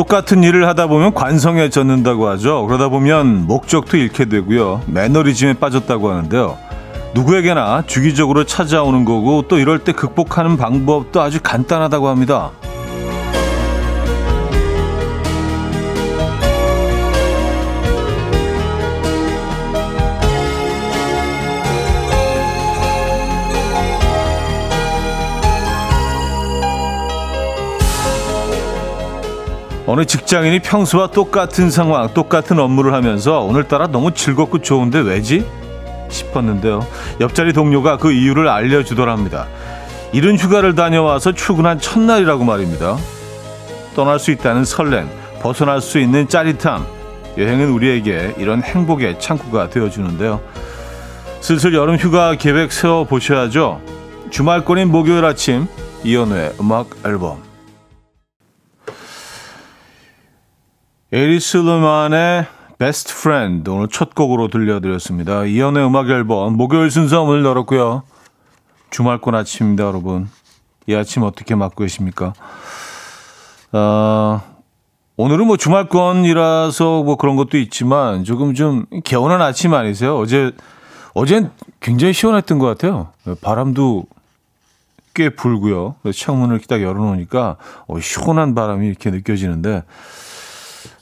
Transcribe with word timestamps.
똑같은 0.00 0.42
일을 0.42 0.66
하다 0.66 0.86
보면 0.86 1.12
관성해졌는다고 1.12 2.26
하죠. 2.28 2.64
그러다 2.64 2.88
보면 2.88 3.46
목적도 3.46 3.98
잃게 3.98 4.24
되고요. 4.24 4.80
매너리즘에 4.86 5.52
빠졌다고 5.52 6.10
하는데요. 6.10 6.56
누구에게나 7.12 7.82
주기적으로 7.86 8.44
찾아오는 8.44 9.04
거고 9.04 9.42
또 9.46 9.58
이럴 9.58 9.80
때 9.80 9.92
극복하는 9.92 10.56
방법도 10.56 11.20
아주 11.20 11.38
간단하다고 11.42 12.08
합니다. 12.08 12.50
어느 29.92 30.04
직장인이 30.04 30.60
평소와 30.60 31.08
똑같은 31.08 31.68
상황, 31.68 32.14
똑같은 32.14 32.60
업무를 32.60 32.94
하면서 32.94 33.40
오늘따라 33.40 33.88
너무 33.88 34.14
즐겁고 34.14 34.60
좋은데 34.60 35.00
왜지? 35.00 35.44
싶었는데요. 36.08 36.86
옆자리 37.18 37.52
동료가 37.52 37.96
그 37.96 38.12
이유를 38.12 38.46
알려주더랍니다. 38.46 39.48
이른 40.12 40.38
휴가를 40.38 40.76
다녀와서 40.76 41.32
출근한 41.32 41.80
첫날이라고 41.80 42.44
말입니다. 42.44 42.98
떠날 43.96 44.20
수 44.20 44.30
있다는 44.30 44.64
설렘, 44.64 45.08
벗어날 45.42 45.80
수 45.80 45.98
있는 45.98 46.28
짜릿함. 46.28 46.86
여행은 47.36 47.70
우리에게 47.70 48.34
이런 48.38 48.62
행복의 48.62 49.18
창구가 49.18 49.70
되어주는데요. 49.70 50.40
슬슬 51.40 51.74
여름 51.74 51.96
휴가 51.96 52.36
계획 52.36 52.70
세워 52.70 53.02
보셔야죠. 53.02 53.80
주말권인 54.30 54.86
목요일 54.86 55.24
아침, 55.24 55.66
이연우의 56.04 56.52
음악 56.60 56.90
앨범. 57.04 57.49
에리스 61.12 61.56
루만의 61.56 62.46
Best 62.78 63.12
Friend 63.12 63.68
오늘 63.68 63.88
첫 63.88 64.14
곡으로 64.14 64.46
들려드렸습니다. 64.46 65.44
이연의 65.44 65.84
음악 65.84 66.08
앨범 66.08 66.56
목요일 66.56 66.88
순서 66.92 67.22
오늘 67.22 67.44
열었고요. 67.44 68.04
주말권 68.90 69.34
아침입니다, 69.34 69.82
여러분. 69.82 70.28
이 70.86 70.94
아침 70.94 71.24
어떻게 71.24 71.56
맞고 71.56 71.82
계십니까? 71.82 72.32
어, 73.72 74.40
오늘은 75.16 75.48
뭐 75.48 75.56
주말권이라서 75.56 77.02
뭐 77.02 77.16
그런 77.16 77.34
것도 77.34 77.58
있지만 77.58 78.22
조금 78.22 78.54
좀 78.54 78.86
개운한 79.02 79.42
아침 79.42 79.74
아니세요? 79.74 80.16
어제 80.16 80.52
어젠 81.12 81.50
굉장히 81.80 82.12
시원했던 82.12 82.60
것 82.60 82.66
같아요. 82.66 83.08
바람도 83.40 84.04
꽤 85.14 85.30
불고요. 85.30 85.96
창문을 86.14 86.60
딱 86.68 86.80
열어놓으니까 86.80 87.56
어, 87.88 87.98
시원한 87.98 88.54
바람이 88.54 88.86
이렇게 88.86 89.10
느껴지는데 89.10 89.82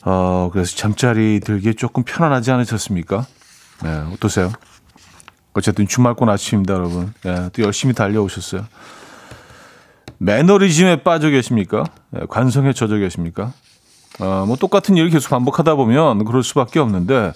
어, 0.05 0.51
그래서 0.53 0.77
잠자리 0.77 1.41
들기에 1.41 1.75
조금 1.75 2.05
편안하지 2.05 2.51
않으셨습니까? 2.53 3.27
네, 3.83 3.91
어떠세요? 4.13 4.53
어쨌든 5.55 5.87
주말권 5.89 6.29
아침입니다, 6.29 6.75
여러분. 6.75 7.13
네, 7.23 7.51
또 7.53 7.63
열심히 7.63 7.95
달려오셨어요. 7.95 8.65
매너리즘에 10.19 11.03
빠져 11.03 11.31
계십니까? 11.31 11.85
네, 12.11 12.23
관성에 12.29 12.73
젖어 12.73 12.97
계십니까? 12.97 13.53
어, 14.21 14.45
뭐 14.47 14.57
똑같은 14.57 14.97
일을 14.97 15.11
계속 15.11 15.31
반복하다 15.31 15.75
보면 15.77 16.25
그럴 16.25 16.43
수밖에 16.43 16.81
없는데, 16.81 17.33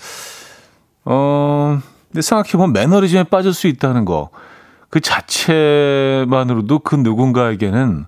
어, 1.05 1.81
근데 2.09 2.23
생각해보면 2.23 2.73
매너리즘에 2.73 3.25
빠질 3.25 3.53
수 3.53 3.67
있다는 3.69 4.05
거, 4.05 4.31
그 4.89 5.01
자체만으로도 5.01 6.81
그 6.81 6.97
누군가에게는 6.97 8.07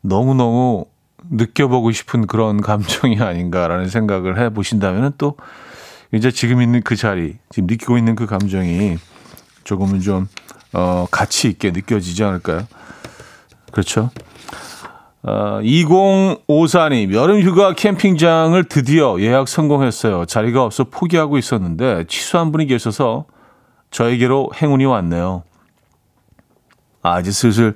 너무너무 0.00 0.86
느껴보고 1.30 1.92
싶은 1.92 2.26
그런 2.26 2.60
감정이 2.60 3.20
아닌가라는 3.20 3.88
생각을 3.88 4.38
해 4.38 4.50
보신다면 4.50 5.14
또 5.18 5.36
이제 6.12 6.30
지금 6.30 6.62
있는 6.62 6.82
그 6.82 6.96
자리, 6.96 7.36
지금 7.50 7.66
느끼고 7.66 7.98
있는 7.98 8.14
그 8.14 8.26
감정이 8.26 8.98
조금은 9.64 10.00
좀, 10.00 10.28
어, 10.72 11.06
가치 11.10 11.48
있게 11.48 11.70
느껴지지 11.70 12.22
않을까요? 12.22 12.66
그렇죠. 13.72 14.10
어, 15.22 15.58
2054님, 15.62 17.14
여름 17.14 17.40
휴가 17.40 17.72
캠핑장을 17.72 18.62
드디어 18.64 19.18
예약 19.20 19.48
성공했어요. 19.48 20.26
자리가 20.26 20.62
없어 20.62 20.84
포기하고 20.84 21.38
있었는데 21.38 22.04
취소한 22.08 22.52
분이 22.52 22.66
계셔서 22.66 23.24
저에게로 23.90 24.50
행운이 24.54 24.84
왔네요. 24.84 25.42
아, 27.02 27.20
이제 27.20 27.30
슬슬 27.30 27.74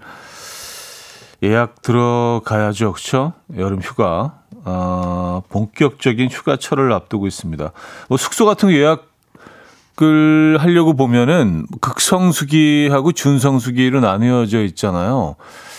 예약 1.43 1.82
들어가야죠. 1.82 2.93
그렇죠? 2.93 3.32
여름 3.56 3.81
휴가. 3.81 4.41
어, 4.65 5.43
본격적인 5.49 6.28
휴가철을 6.31 6.93
앞두고 6.93 7.26
있습니다. 7.26 7.72
뭐 8.09 8.19
숙소 8.19 8.44
같은 8.44 8.69
거 8.69 8.75
예약을 8.75 10.59
하려고 10.59 10.94
보면은 10.94 11.66
극성수기하고 11.81 13.12
준성수기로 13.12 14.00
나뉘어져 14.00 14.62
있잖아요. 14.65 15.37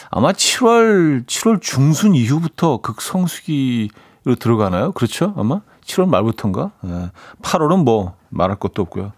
아마 0.10 0.32
7월 0.32 1.26
7월 1.26 1.62
중순 1.62 2.16
이후부터 2.16 2.78
극성수기로 2.78 4.36
들어가나요? 4.40 4.92
그렇죠? 4.94 5.34
아마 5.38 5.62
7월 5.86 6.08
말부터인가? 6.08 6.72
네. 6.82 7.10
8월은 7.44 7.84
뭐 7.84 8.16
말할 8.30 8.58
것도 8.58 8.82
없고요. 8.82 9.12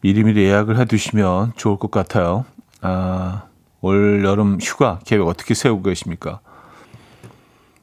미리미리 0.00 0.44
예약을 0.44 0.78
해두시면 0.78 1.54
좋을 1.56 1.78
것 1.78 1.90
같아요. 1.90 2.44
아, 2.82 3.44
올 3.80 4.24
여름 4.24 4.58
휴가 4.60 4.98
계획 5.04 5.26
어떻게 5.26 5.54
세우고 5.54 5.82
계십니까? 5.82 6.40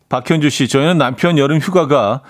박현주 0.09 0.49
씨, 0.49 0.67
저희는 0.67 0.97
남편 0.97 1.37
여름 1.37 1.59
휴가가 1.59 2.21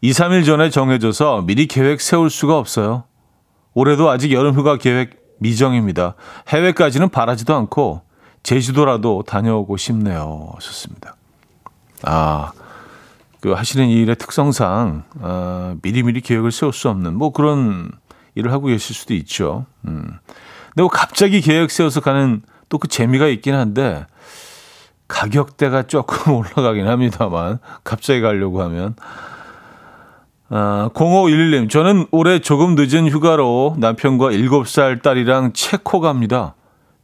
2, 0.00 0.10
3일 0.10 0.44
전에 0.44 0.70
정해져서 0.70 1.42
미리 1.46 1.66
계획 1.66 2.00
세울 2.00 2.30
수가 2.30 2.58
없어요. 2.58 3.04
올해도 3.72 4.10
아직 4.10 4.32
여름 4.32 4.54
휴가 4.54 4.76
계획 4.76 5.18
미정입니다. 5.38 6.14
해외까지는 6.48 7.08
바라지도 7.08 7.54
않고 7.54 8.02
제주도라도 8.42 9.24
다녀오고 9.26 9.76
싶네요. 9.76 10.52
좋습니다. 10.60 11.16
아, 12.02 12.52
그 13.40 13.52
하시는 13.52 13.88
일의 13.88 14.16
특성상 14.16 15.04
아, 15.20 15.74
미리미리 15.82 16.20
계획을 16.20 16.52
세울 16.52 16.72
수 16.72 16.88
없는 16.88 17.14
뭐 17.14 17.32
그런 17.32 17.90
일을 18.34 18.52
하고 18.52 18.66
계실 18.66 18.94
수도 18.94 19.14
있죠. 19.14 19.66
음. 19.86 20.18
근데 20.66 20.82
뭐 20.82 20.88
갑자기 20.88 21.40
계획 21.40 21.70
세워서 21.70 22.00
가는 22.00 22.42
또 22.74 22.78
그 22.78 22.88
재미가 22.88 23.28
있긴 23.28 23.54
한데 23.54 24.04
가격대가 25.06 25.84
조금 25.84 26.34
올라가긴 26.42 26.88
합니다만 26.88 27.60
갑자기 27.84 28.20
가려고 28.20 28.62
하면 28.62 28.96
아, 30.48 30.90
0511님 30.92 31.70
저는 31.70 32.06
올해 32.10 32.40
조금 32.40 32.74
늦은 32.74 33.08
휴가로 33.08 33.76
남편과 33.78 34.30
7살 34.30 35.02
딸이랑 35.02 35.52
체코 35.52 36.00
갑니다. 36.00 36.56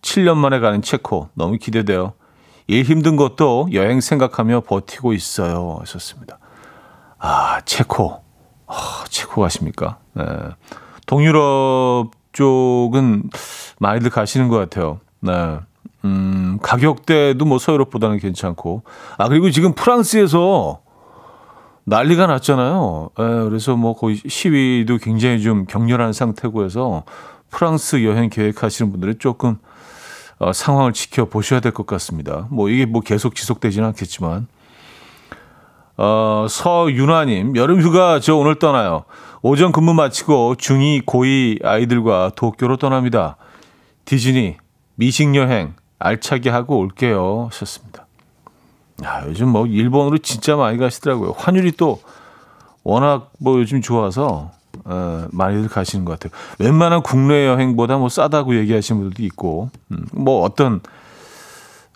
7년 0.02 0.36
만에 0.38 0.58
가는 0.58 0.82
체코 0.82 1.28
너무 1.34 1.56
기대돼요. 1.56 2.14
일 2.66 2.82
힘든 2.82 3.14
것도 3.14 3.68
여행 3.72 4.00
생각하며 4.00 4.62
버티고 4.62 5.12
있어요. 5.12 5.76
하셨습니다. 5.80 6.38
아 7.18 7.60
체코 7.64 8.22
아, 8.66 9.04
체코 9.08 9.40
가십니까? 9.40 9.98
네. 10.14 10.24
동유럽 11.06 12.10
쪽은 12.32 13.30
많이들 13.78 14.10
가시는 14.10 14.48
것 14.48 14.58
같아요. 14.58 15.00
네. 15.20 15.58
음, 16.04 16.58
가격대도 16.62 17.44
뭐 17.44 17.58
서유럽보다는 17.58 18.18
괜찮고. 18.18 18.82
아, 19.18 19.28
그리고 19.28 19.50
지금 19.50 19.74
프랑스에서 19.74 20.80
난리가 21.84 22.26
났잖아요. 22.26 23.10
에, 23.18 23.22
예, 23.22 23.44
그래서 23.48 23.76
뭐 23.76 23.94
거의 23.94 24.16
시위도 24.26 24.98
굉장히 24.98 25.40
좀 25.42 25.66
격렬한 25.66 26.12
상태고 26.12 26.64
해서 26.64 27.04
프랑스 27.50 28.04
여행 28.04 28.30
계획하시는 28.30 28.90
분들은 28.92 29.16
조금 29.18 29.58
어, 30.38 30.52
상황을 30.52 30.92
지켜보셔야 30.94 31.60
될 31.60 31.72
것 31.72 31.86
같습니다. 31.86 32.46
뭐 32.50 32.70
이게 32.70 32.86
뭐 32.86 33.02
계속 33.02 33.34
지속되지는 33.34 33.88
않겠지만. 33.88 34.46
어, 35.98 36.46
서윤아님, 36.48 37.56
여름휴가 37.56 38.20
저 38.20 38.34
오늘 38.36 38.54
떠나요. 38.58 39.04
오전 39.42 39.70
근무 39.70 39.92
마치고 39.92 40.54
중2, 40.56 41.04
고2 41.04 41.62
아이들과 41.64 42.32
도쿄로 42.36 42.78
떠납니다. 42.78 43.36
디즈니, 44.06 44.56
미식 45.00 45.34
여행 45.34 45.72
알차게 45.98 46.50
하고 46.50 46.78
올게요. 46.78 47.46
하셨습니다. 47.50 48.06
야, 49.02 49.24
요즘 49.26 49.48
뭐 49.48 49.66
일본으로 49.66 50.18
진짜 50.18 50.56
많이 50.56 50.76
가시더라고요. 50.76 51.32
환율이 51.38 51.72
또 51.72 52.02
워낙 52.84 53.32
뭐 53.38 53.58
요즘 53.58 53.80
좋아서 53.80 54.50
어, 54.84 55.26
많이들 55.32 55.70
가시는 55.70 56.04
것 56.04 56.18
같아요. 56.20 56.38
웬만한 56.58 57.02
국내 57.02 57.46
여행보다 57.46 57.96
뭐 57.96 58.10
싸다고 58.10 58.54
얘기하시는 58.56 59.00
분들도 59.00 59.22
있고, 59.24 59.70
음, 59.90 60.04
뭐 60.12 60.42
어떤 60.42 60.80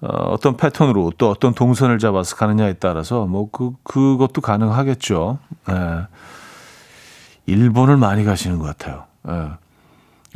어, 0.00 0.08
어떤 0.30 0.56
패턴으로 0.56 1.12
또 1.18 1.28
어떤 1.28 1.52
동선을 1.54 1.98
잡아서 1.98 2.36
가느냐에 2.36 2.74
따라서 2.74 3.26
뭐 3.26 3.50
그 3.52 3.72
그것도 3.84 4.40
가능하겠죠. 4.40 5.38
예. 5.70 6.06
일본을 7.46 7.98
많이 7.98 8.24
가시는 8.24 8.58
것 8.58 8.64
같아요. 8.64 9.04
예. 9.28 9.63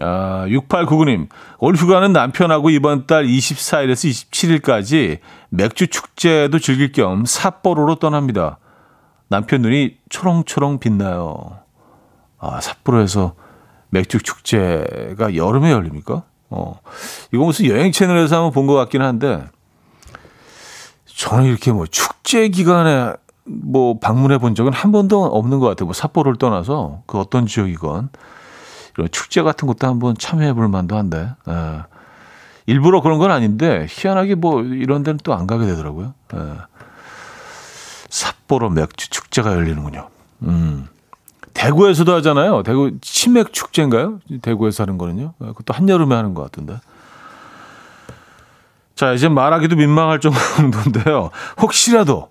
아, 0.00 0.44
6899님, 0.48 1.28
올 1.58 1.74
휴가는 1.74 2.12
남편하고 2.12 2.70
이번 2.70 3.06
달 3.06 3.26
24일에서 3.26 4.08
27일까지 4.30 5.18
맥주 5.48 5.88
축제도 5.88 6.58
즐길 6.58 6.92
겸 6.92 7.24
삿포로로 7.26 7.96
떠납니다. 7.96 8.58
남편 9.28 9.62
눈이 9.62 9.96
초롱초롱 10.08 10.78
빛나요. 10.78 11.58
아, 12.38 12.60
삿포로에서 12.60 13.34
맥주 13.90 14.18
축제가 14.22 15.34
여름에 15.34 15.72
열립니까? 15.72 16.22
어, 16.50 16.78
이거 17.32 17.44
무슨 17.44 17.66
여행 17.66 17.90
채널에서 17.92 18.36
한번 18.36 18.52
본 18.52 18.66
것 18.66 18.74
같긴 18.74 19.02
한데, 19.02 19.44
저는 21.06 21.46
이렇게 21.46 21.72
뭐 21.72 21.86
축제 21.86 22.48
기간에 22.48 23.12
뭐 23.44 23.98
방문해 23.98 24.38
본 24.38 24.54
적은 24.54 24.72
한 24.72 24.92
번도 24.92 25.24
없는 25.24 25.58
것 25.58 25.66
같아요. 25.66 25.86
뭐 25.86 25.92
삿포로를 25.94 26.38
떠나서 26.38 27.02
그 27.06 27.18
어떤 27.18 27.46
지역이건 27.46 28.10
축제 29.06 29.42
같은 29.42 29.68
것도 29.68 29.86
한번 29.86 30.16
참여해 30.18 30.54
볼 30.54 30.68
만도 30.68 30.96
한데, 30.96 31.30
예. 31.48 31.82
일부러 32.66 33.00
그런 33.00 33.18
건 33.18 33.30
아닌데 33.30 33.86
희한하게 33.88 34.34
뭐 34.34 34.62
이런 34.62 35.02
데는 35.02 35.18
또 35.22 35.32
안 35.34 35.46
가게 35.46 35.66
되더라고요. 35.66 36.14
예. 36.34 36.38
삿포로 38.10 38.70
맥주 38.70 39.08
축제가 39.10 39.52
열리는군요. 39.54 40.08
음. 40.42 40.88
대구에서도 41.54 42.14
하잖아요. 42.16 42.62
대구 42.62 42.92
치맥 43.00 43.52
축제인가요? 43.52 44.20
대구에서 44.42 44.84
하는 44.84 44.96
거는요. 44.98 45.34
예, 45.42 45.46
그것도 45.46 45.74
한여름에 45.74 46.14
하는 46.14 46.34
것 46.34 46.42
같은데. 46.42 46.78
자, 48.94 49.12
이제 49.12 49.28
말하기도 49.28 49.76
민망할 49.76 50.20
정도인데요. 50.20 51.30
혹시라도, 51.60 52.28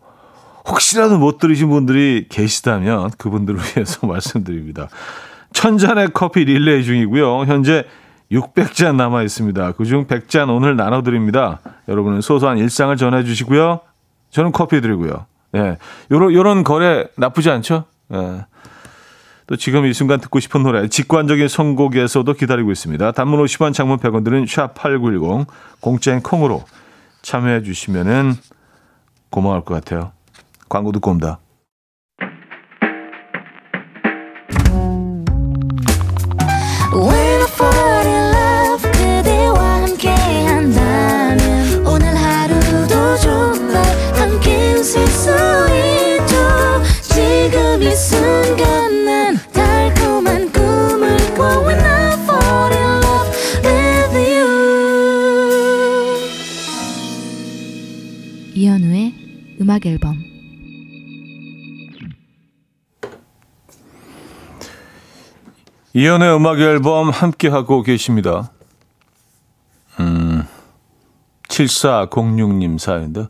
혹시라도 0.67 1.17
못 1.17 1.37
들으신 1.39 1.69
분들이 1.69 2.25
계시다면 2.29 3.11
그분들을 3.17 3.59
위해서 3.59 4.05
말씀드립니다. 4.07 4.87
천잔의 5.57 6.09
커피 6.13 6.45
릴레이 6.45 6.83
중이고요. 6.83 7.45
현재 7.45 7.83
600잔 8.31 8.95
남아 8.95 9.23
있습니다. 9.23 9.71
그중 9.71 10.05
100잔 10.05 10.55
오늘 10.55 10.75
나눠 10.75 11.01
드립니다. 11.01 11.61
여러분은 11.87 12.21
소소한 12.21 12.59
일상을 12.59 12.95
전해 12.95 13.23
주시고요. 13.23 13.79
저는 14.29 14.51
커피 14.51 14.81
드리고요. 14.81 15.25
예. 15.55 15.77
요런, 16.11 16.31
요런 16.33 16.63
거래 16.63 17.07
나쁘지 17.15 17.49
않죠? 17.49 17.85
예. 18.13 18.45
또 19.47 19.55
지금 19.55 19.87
이 19.87 19.93
순간 19.93 20.19
듣고 20.19 20.39
싶은 20.39 20.61
노래 20.61 20.87
직관적인 20.89 21.47
선곡에서도 21.47 22.31
기다리고 22.33 22.71
있습니다. 22.71 23.13
단문 23.13 23.43
50원 23.43 23.73
장문 23.73 23.97
100원 23.97 24.23
들은 24.23 24.45
샵8910 24.45 25.47
공짜인 25.79 26.21
콩으로 26.21 26.65
참여해 27.23 27.63
주시면은 27.63 28.33
고마울 29.31 29.61
것 29.61 29.73
같아요. 29.73 30.11
광고 30.69 30.91
듣고 30.91 31.09
옵니다. 31.09 31.39
음악 59.61 59.85
앨범 59.85 60.17
이연의 65.93 66.35
음악 66.35 66.59
앨범 66.59 67.11
함께 67.11 67.49
하고 67.49 67.83
계십니다. 67.83 68.51
음. 69.99 70.43
7406님 71.49 72.79
사연인데 72.79 73.27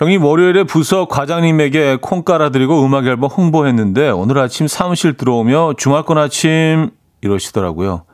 형님 0.00 0.24
월요일에 0.24 0.64
부서 0.64 1.06
과장님에게 1.06 1.98
콩 2.02 2.24
깔아드리고 2.24 2.84
음악 2.84 3.06
앨범 3.06 3.30
홍보했는데 3.30 4.10
오늘 4.10 4.38
아침 4.38 4.66
사무실 4.66 5.16
들어오며 5.16 5.74
주말권 5.78 6.18
아침 6.18 6.90
이러시더라고요. 7.20 8.04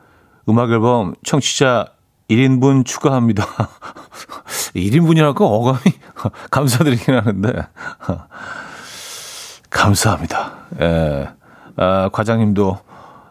음악 0.47 0.69
앨범 0.69 1.15
청취자 1.23 1.92
1인분 2.35 2.85
추가합니다. 2.85 3.45
1인분이라고 4.75 5.41
어감이 5.41 5.79
감사드리긴 6.51 7.15
하는데. 7.15 7.53
감사합니다. 9.69 10.53
예. 10.81 11.29
아, 11.75 12.09
과장님도, 12.11 12.77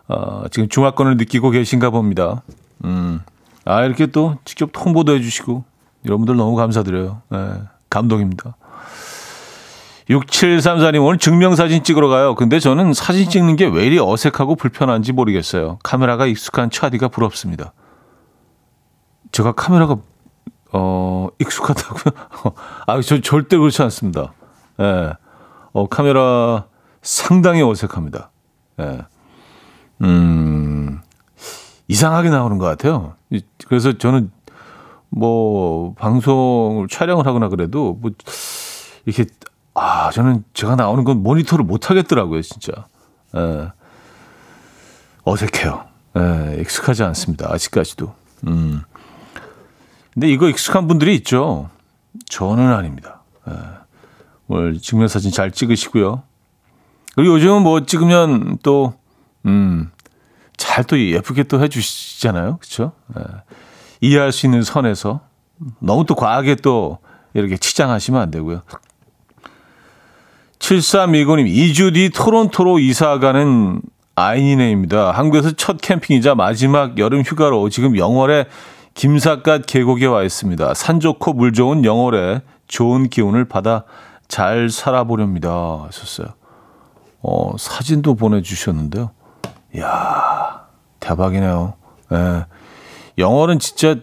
어, 0.08 0.42
지금 0.50 0.68
중화권을 0.68 1.16
느끼고 1.16 1.50
계신가 1.50 1.90
봅니다. 1.90 2.42
음. 2.84 3.20
아, 3.64 3.84
이렇게 3.84 4.06
또 4.06 4.36
직접 4.44 4.70
홍보도 4.76 5.14
해주시고, 5.14 5.64
여러분들 6.04 6.36
너무 6.36 6.56
감사드려요. 6.56 7.22
예. 7.32 7.52
감동입니다. 7.90 8.56
6734님, 10.10 11.04
오늘 11.04 11.18
증명사진 11.18 11.84
찍으러 11.84 12.08
가요. 12.08 12.34
근데 12.34 12.58
저는 12.58 12.92
사진 12.92 13.28
찍는 13.30 13.54
게 13.56 13.66
왜 13.66 13.86
이리 13.86 13.98
어색하고 14.00 14.56
불편한지 14.56 15.12
모르겠어요. 15.12 15.78
카메라가 15.84 16.26
익숙한 16.26 16.70
차디가 16.70 17.08
부럽습니다. 17.08 17.72
제가 19.32 19.52
카메라가 19.52 19.96
어 20.72 21.28
익숙하다고요? 21.38 22.54
아, 22.86 23.00
저 23.00 23.20
절대 23.20 23.56
그렇지 23.56 23.82
않습니다. 23.82 24.32
예. 24.78 24.82
네. 24.82 25.12
어 25.72 25.88
카메라 25.88 26.66
상당히 27.00 27.62
어색합니다. 27.62 28.30
예. 28.80 28.84
네. 28.84 28.98
음. 30.02 31.00
이상하게 31.88 32.30
나오는 32.30 32.58
것 32.58 32.66
같아요. 32.66 33.16
그래서 33.66 33.96
저는 33.98 34.30
뭐 35.08 35.94
방송을 35.94 36.88
촬영을 36.88 37.26
하거나 37.26 37.48
그래도 37.48 37.98
뭐 38.00 38.10
이렇게 39.04 39.26
아 39.74 40.10
저는 40.10 40.44
제가 40.54 40.76
나오는 40.76 41.04
건 41.04 41.22
모니터를 41.22 41.64
못 41.64 41.90
하겠더라고요, 41.90 42.40
진짜. 42.42 42.72
예. 43.36 43.72
어색해요. 45.24 45.84
예, 46.18 46.60
익숙하지 46.60 47.02
않습니다. 47.04 47.50
아직까지도. 47.52 48.14
음. 48.48 48.82
근데 50.14 50.28
이거 50.28 50.48
익숙한 50.48 50.86
분들이 50.88 51.14
있죠. 51.16 51.70
저는 52.28 52.72
아닙니다. 52.72 53.22
예. 53.48 53.52
오늘 54.48 54.78
증명사진 54.78 55.30
잘 55.30 55.50
찍으시고요. 55.50 56.22
그리고 57.14 57.34
요즘은 57.34 57.62
뭐 57.62 57.84
찍으면 57.84 58.58
또, 58.62 58.94
음, 59.46 59.90
잘 60.56 60.84
또 60.84 60.98
예쁘게 61.00 61.44
또 61.44 61.62
해주시잖아요. 61.62 62.58
그쵸? 62.58 62.92
예. 63.18 63.22
이해할 64.00 64.32
수 64.32 64.46
있는 64.46 64.62
선에서. 64.62 65.20
너무 65.78 66.04
또 66.04 66.14
과하게 66.14 66.56
또 66.56 66.98
이렇게 67.34 67.56
치장하시면 67.56 68.20
안 68.20 68.30
되고요. 68.30 68.62
7329님, 70.58 71.46
2주 71.46 71.94
뒤 71.94 72.10
토론토로 72.10 72.78
이사 72.78 73.18
가는 73.18 73.80
아이니네입니다. 74.14 75.12
한국에서 75.12 75.52
첫 75.52 75.80
캠핑이자 75.80 76.34
마지막 76.34 76.98
여름 76.98 77.22
휴가로 77.22 77.68
지금 77.68 77.96
영월에 77.96 78.46
김삿갓 78.94 79.66
계곡에 79.66 80.06
와 80.06 80.22
있습니다. 80.22 80.74
산 80.74 81.00
좋고 81.00 81.32
물 81.32 81.52
좋은 81.52 81.84
영월에 81.84 82.42
좋은 82.68 83.08
기운을 83.08 83.46
받아 83.46 83.84
잘 84.28 84.70
살아보렵니다. 84.70 85.84
하셨어요. 85.86 86.28
어, 87.22 87.56
사진도 87.58 88.14
보내주셨는데요. 88.14 89.10
이야, 89.74 90.66
대박이네요. 91.00 91.74
예. 92.12 92.44
영월은 93.18 93.58
진짜, 93.58 93.96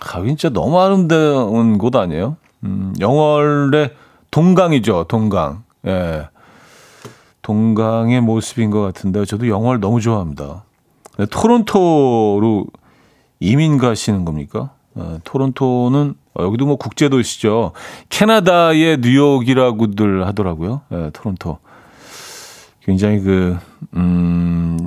아, 0.00 0.22
진짜 0.22 0.48
너무 0.48 0.80
아름다운 0.80 1.78
곳 1.78 1.94
아니에요? 1.94 2.36
음, 2.64 2.94
영월의 3.00 3.94
동강이죠, 4.30 5.04
동강. 5.08 5.64
예. 5.86 6.28
동강의 7.42 8.20
모습인 8.20 8.70
것 8.70 8.80
같은데, 8.80 9.24
저도 9.24 9.48
영월 9.48 9.80
너무 9.80 10.00
좋아합니다. 10.00 10.64
네, 11.18 11.26
토론토로 11.26 12.66
이민 13.42 13.76
가시는 13.76 14.24
겁니까? 14.24 14.70
어, 14.94 15.18
토론토는 15.24 16.14
어, 16.34 16.44
여기도 16.44 16.64
뭐 16.64 16.76
국제 16.76 17.08
도시죠. 17.08 17.72
캐나다의 18.08 18.98
뉴욕이라고들 18.98 20.26
하더라고요. 20.26 20.82
예, 20.92 21.10
토론토. 21.12 21.58
굉장히 22.84 23.20
그, 23.20 23.58
음, 23.94 24.78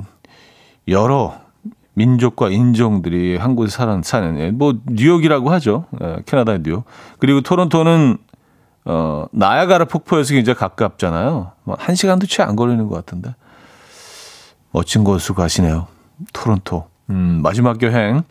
여러 0.88 1.34
민족과 1.94 2.48
인종들이 2.50 3.36
한 3.36 3.56
곳에 3.56 3.76
사는, 3.76 4.02
사는, 4.02 4.38
예, 4.40 4.50
뭐, 4.50 4.74
뉴욕이라고 4.86 5.50
하죠. 5.52 5.84
예, 6.02 6.16
캐나다의 6.24 6.62
뉴욕. 6.62 6.84
그리고 7.18 7.42
토론토는, 7.42 8.16
어, 8.86 9.26
나야가라 9.32 9.84
폭포에서 9.84 10.32
굉장히 10.32 10.56
가깝잖아요. 10.56 11.52
뭐한 11.64 11.94
시간도 11.94 12.26
채 12.26 12.42
안 12.42 12.56
걸리는 12.56 12.86
것 12.88 12.94
같은데. 12.94 13.34
멋진 14.72 15.04
곳으로 15.04 15.34
가시네요. 15.34 15.88
토론토. 16.32 16.86
음, 17.10 17.40
마지막 17.42 17.82
여행 17.82 18.22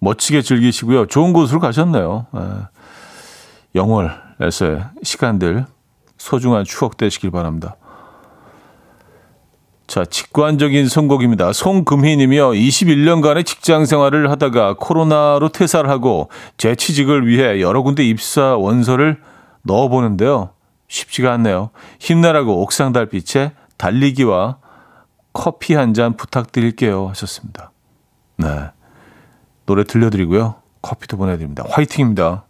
멋지게 0.00 0.42
즐기시고요. 0.42 1.06
좋은 1.06 1.32
곳으로 1.32 1.60
가셨네요. 1.60 2.26
예. 2.36 2.40
영월에서의 3.74 4.84
시간들 5.02 5.66
소중한 6.18 6.64
추억 6.64 6.96
되시길 6.96 7.30
바랍니다. 7.30 7.76
자, 9.86 10.04
직관적인 10.04 10.88
선곡입니다. 10.88 11.52
송금희 11.52 12.16
님이요. 12.16 12.50
21년간의 12.50 13.44
직장 13.44 13.84
생활을 13.86 14.30
하다가 14.30 14.74
코로나로 14.78 15.48
퇴사를 15.48 15.88
하고 15.90 16.30
재취직을 16.58 17.26
위해 17.26 17.60
여러 17.60 17.82
군데 17.82 18.04
입사 18.04 18.56
원서를 18.56 19.20
넣어보는데요. 19.62 20.50
쉽지가 20.86 21.32
않네요. 21.32 21.70
힘내라고 21.98 22.62
옥상 22.62 22.92
달빛에 22.92 23.52
달리기와 23.78 24.58
커피 25.32 25.74
한 25.74 25.92
잔 25.94 26.16
부탁드릴게요. 26.16 27.08
하셨습니다. 27.08 27.72
네. 28.40 28.70
노래 29.66 29.84
들려드리고요. 29.84 30.56
커피도 30.82 31.16
보내드립니다. 31.16 31.64
화이팅입니다. 31.68 32.44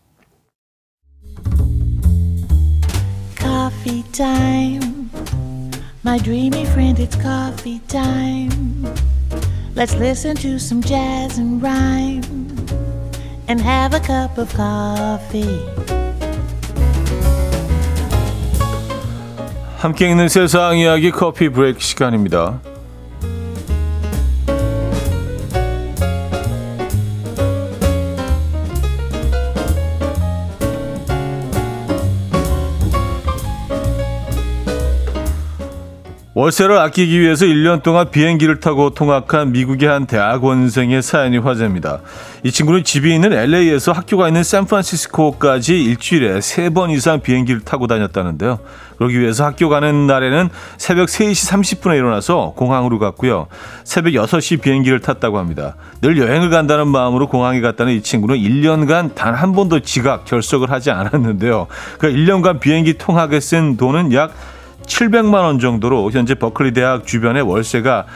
Coffee 3.37 4.03
time. 4.13 5.11
My 6.05 6.19
dreamy 6.19 6.63
friend, 6.63 7.03
it's 7.03 7.21
coffee 7.21 7.81
time. 7.89 8.87
Let's 9.75 9.95
listen 9.97 10.37
to 10.37 10.55
some 10.57 10.83
jazz 10.83 11.39
and 11.39 11.63
rhyme 11.63 12.23
and 13.49 13.61
have 13.61 13.95
a 13.95 14.01
cup 14.01 14.39
of 14.41 14.55
coffee. 14.55 15.61
함께 19.79 20.11
있는 20.11 20.29
세상 20.29 20.79
이야기 20.79 21.11
커피 21.11 21.49
브레이크 21.49 21.81
시간입니다. 21.81 22.61
월세를 36.41 36.79
아끼기 36.79 37.21
위해서 37.21 37.45
1년 37.45 37.83
동안 37.83 38.11
비행기를 38.11 38.61
타고 38.61 38.89
통학한 38.89 39.53
미국의 39.53 39.87
한 39.87 40.07
대학원생의 40.07 41.03
사연이 41.03 41.37
화제입니다. 41.37 42.01
이 42.45 42.51
친구는 42.51 42.83
집이 42.83 43.15
있는 43.15 43.35
LA에서 43.35 43.93
학교가 43.93 44.29
있는 44.29 44.43
샌프란시스코까지 44.43 45.85
일주일에 45.85 46.39
3번 46.39 46.97
이상 46.97 47.21
비행기를 47.21 47.61
타고 47.61 47.87
다녔다는데요. 47.87 48.59
그러기 48.97 49.21
위해서 49.21 49.45
학교 49.45 49.69
가는 49.69 50.07
날에는 50.07 50.49
새벽 50.79 51.09
3시 51.09 51.79
30분에 51.79 51.97
일어나서 51.97 52.55
공항으로 52.57 52.99
갔고요. 52.99 53.47
새벽 53.85 54.15
6시 54.15 54.63
비행기를 54.63 55.01
탔다고 55.01 55.39
합니다. 55.39 55.77
늘 56.01 56.17
여행을 56.17 56.49
간다는 56.49 56.89
마음으로 56.89 57.29
공항에 57.29 57.61
갔다는 57.61 57.93
이 57.93 58.01
친구는 58.01 58.37
1년간 58.37 59.15
단 59.15 59.35
한 59.35 59.53
번도 59.53 59.81
지각, 59.81 60.25
결석을 60.25 60.71
하지 60.71 60.91
않았는데요. 60.91 61.67
그 61.99 62.11
1년간 62.11 62.61
비행기 62.61 62.95
통학에 62.95 63.41
쓴 63.41 63.77
돈은 63.77 64.15
약 64.15 64.33
700만 64.87 65.35
원 65.35 65.59
정도로 65.59 66.11
현재 66.11 66.35
버클리 66.35 66.73
대학 66.73 67.07
주변의 67.07 67.43
월세가 67.43 68.07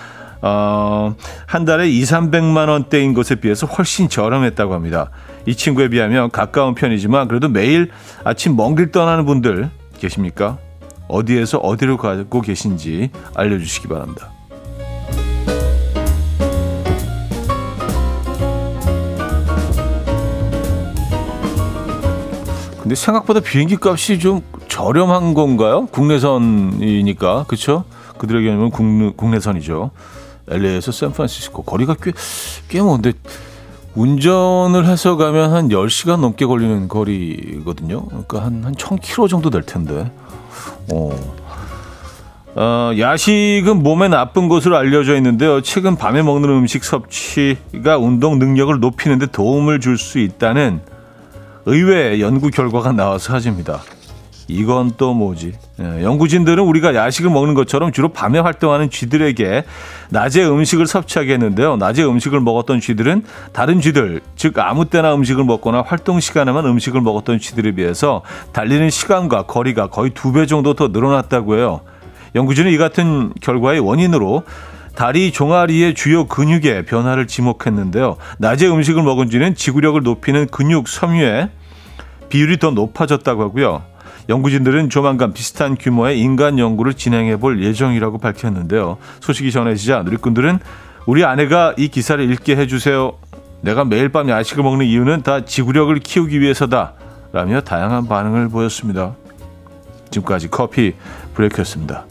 어, 0.42 1.14
한 1.47 1.64
달에 1.64 1.88
2, 1.88 2.02
300만 2.02 2.68
원대인 2.68 3.14
것에 3.14 3.37
비해서 3.37 3.66
훨씬 3.66 4.09
저렴했다고 4.11 4.75
합니다. 4.75 5.11
이 5.47 5.54
친구에 5.54 5.88
비하면 5.88 6.30
가까운 6.30 6.75
편이지만 6.75 7.28
그래도 7.28 7.49
매일 7.49 7.90
아침 8.25 8.54
먼 8.56 8.75
길 8.75 8.90
떠나는 8.90 9.25
분들 9.25 9.71
계십니까? 9.99 10.59
어디에서 11.09 11.59
어디로 11.59 11.97
가고 11.97 12.40
계신지 12.42 13.11
알려주시기 13.35 13.88
바랍니다. 13.88 14.30
근데 22.83 22.94
생각보다 22.94 23.40
비행기 23.40 23.78
값이 23.80 24.18
좀 24.18 24.42
저렴한 24.75 25.35
건가요? 25.35 25.87
국내선이니까 25.87 27.45
그렇죠? 27.47 27.85
그들에게는 28.19 28.71
국내, 28.71 29.12
국내선이죠. 29.16 29.93
LA에서 30.50 30.90
샌프란시스코 30.90 31.62
거리가 31.62 31.95
꽤꽤 31.95 32.83
먼데 32.83 33.12
운전을 33.95 34.85
해서 34.87 35.14
가면 35.16 35.52
한 35.52 35.69
10시간 35.69 36.19
넘게 36.19 36.47
걸리는 36.47 36.88
거리거든요. 36.88 38.04
그러니까 38.07 38.43
한, 38.43 38.64
한 38.64 38.75
1000km 38.75 39.28
정도 39.28 39.49
될 39.49 39.62
텐데. 39.62 40.11
어. 40.93 41.11
어, 42.57 42.90
야식은 42.99 43.81
몸에 43.81 44.09
나쁜 44.09 44.49
것으로 44.49 44.76
알려져 44.76 45.14
있는데요. 45.14 45.61
최근 45.61 45.95
밤에 45.95 46.23
먹는 46.23 46.49
음식 46.49 46.83
섭취가 46.83 47.99
운동 47.99 48.40
능력을 48.40 48.81
높이는데 48.81 49.26
도움을 49.26 49.78
줄 49.78 49.99
수 49.99 50.19
있다는 50.19 50.81
의외의 51.64 52.21
연구 52.21 52.50
결과가 52.50 52.90
나와서 52.90 53.35
하집니다. 53.35 53.81
이건 54.48 54.92
또 54.96 55.14
뭐지? 55.14 55.52
예, 55.80 56.02
연구진들은 56.02 56.62
우리가 56.64 56.94
야식을 56.94 57.30
먹는 57.30 57.54
것처럼 57.54 57.92
주로 57.92 58.08
밤에 58.08 58.38
활동하는 58.38 58.90
쥐들에게 58.90 59.64
낮에 60.10 60.44
음식을 60.44 60.86
섭취하게 60.86 61.34
했는데요. 61.34 61.76
낮에 61.76 62.04
음식을 62.04 62.40
먹었던 62.40 62.80
쥐들은 62.80 63.24
다른 63.52 63.80
쥐들, 63.80 64.20
즉 64.36 64.58
아무 64.58 64.84
때나 64.84 65.14
음식을 65.14 65.44
먹거나 65.44 65.82
활동 65.86 66.20
시간에만 66.20 66.66
음식을 66.66 67.00
먹었던 67.00 67.38
쥐들에 67.38 67.72
비해서 67.72 68.22
달리는 68.52 68.90
시간과 68.90 69.44
거리가 69.44 69.88
거의 69.88 70.10
두 70.10 70.32
배 70.32 70.46
정도 70.46 70.74
더 70.74 70.88
늘어났다고 70.88 71.56
해요. 71.56 71.80
연구진은 72.34 72.72
이 72.72 72.76
같은 72.76 73.32
결과의 73.40 73.78
원인으로 73.78 74.42
다리 74.96 75.30
종아리의 75.32 75.94
주요 75.94 76.26
근육의 76.26 76.86
변화를 76.86 77.26
지목했는데요. 77.28 78.16
낮에 78.38 78.66
음식을 78.66 79.02
먹은 79.02 79.30
쥐는 79.30 79.54
지구력을 79.54 80.02
높이는 80.02 80.46
근육 80.48 80.88
섬유의 80.88 81.50
비율이 82.28 82.58
더 82.58 82.70
높아졌다고 82.72 83.42
하고요. 83.42 83.82
연구진들은 84.28 84.90
조만간 84.90 85.33
비슷한 85.33 85.76
규모의 85.76 86.19
인간 86.21 86.59
연구를 86.59 86.95
진행해 86.95 87.37
볼 87.37 87.62
예정이라고 87.62 88.19
밝혔는데요. 88.19 88.99
소식이 89.21 89.52
전해지자 89.52 90.02
누리꾼들은 90.02 90.59
우리 91.07 91.25
아내가 91.25 91.75
이 91.76 91.88
기사를 91.88 92.31
읽게 92.33 92.57
해주세요. 92.57 93.12
내가 93.61 93.85
매일 93.85 94.09
밤 94.09 94.28
야식을 94.28 94.62
먹는 94.62 94.87
이유는 94.87 95.23
다 95.23 95.45
지구력을 95.45 95.99
키우기 95.99 96.40
위해서다. 96.40 96.95
라며 97.33 97.61
다양한 97.61 98.07
반응을 98.07 98.49
보였습니다. 98.49 99.16
지금까지 100.11 100.49
커피 100.49 100.95
브레이크였습니다. 101.35 102.04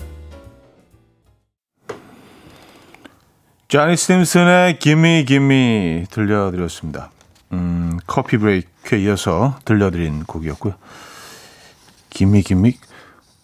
자니 3.70 3.96
스팀슨의 3.96 4.80
Gimme 4.80 5.26
Gimme 5.26 6.06
들려드렸습니다. 6.12 7.10
음, 7.54 7.98
커피 8.06 8.38
브레이크에 8.38 9.00
이어서 9.00 9.58
들려드린 9.66 10.26
곡이었고요. 10.26 10.74
Gimme 12.14 12.44
Gimme 12.44 12.78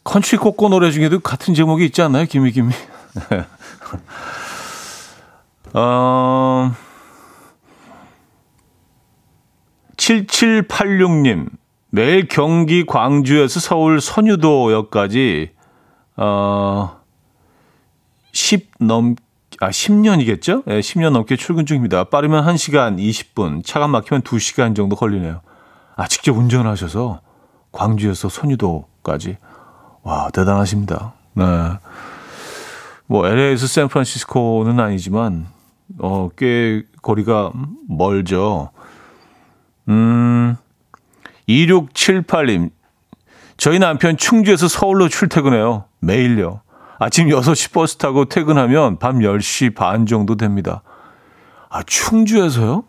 컨츄리 0.04 0.38
꼬꼬 0.38 0.70
노래 0.70 0.92
중에도 0.92 1.20
같은 1.20 1.54
제목이 1.54 1.86
있지 1.86 2.02
않나요? 2.02 2.26
Gimme 2.26 2.52
Gimme. 2.52 2.72
어 5.74 6.72
7786님 9.98 11.50
매일 11.90 12.28
경기 12.28 12.86
광주에서 12.86 13.60
서울 13.60 14.00
선유도역까지 14.02 15.52
어 16.18 17.00
10 18.32 18.72
넘, 18.80 19.16
아, 19.60 19.70
10년이겠죠? 19.70 20.64
네, 20.66 20.80
10년 20.80 21.12
넘게 21.12 21.36
출근 21.36 21.66
중입니다. 21.66 22.06
빠르면 22.06 22.46
1시간 22.46 22.98
20분, 22.98 23.66
차가 23.66 23.88
막히면 23.88 24.22
2시간 24.22 24.76
정도 24.76 24.96
걸리네요. 24.96 25.42
아, 25.96 26.08
직접 26.08 26.38
운전을 26.38 26.70
하셔서 26.70 27.22
광주에서 27.72 28.30
선유도까지. 28.30 29.38
와, 30.04 30.30
대단하십니다. 30.32 31.14
네. 31.34 31.44
뭐, 33.08 33.28
LA에서 33.28 33.68
샌프란시스코는 33.68 34.80
아니지만, 34.80 35.48
어, 36.00 36.30
꽤 36.36 36.84
거리가 37.02 37.52
멀죠. 37.88 38.72
음, 39.88 40.56
2678님. 41.48 42.72
저희 43.58 43.80
남편 43.80 44.16
충주에서 44.16 44.68
서울로 44.68 45.10
출퇴근해요. 45.10 45.86
매일요. 46.00 46.62
아침 47.00 47.28
6시 47.28 47.74
버스 47.74 47.98
타고 47.98 48.26
퇴근하면 48.26 49.00
밤 49.00 49.20
10시 49.20 49.76
반 49.76 50.06
정도 50.06 50.36
됩니다. 50.36 50.82
아, 51.70 51.84
충주에서요? 51.84 52.84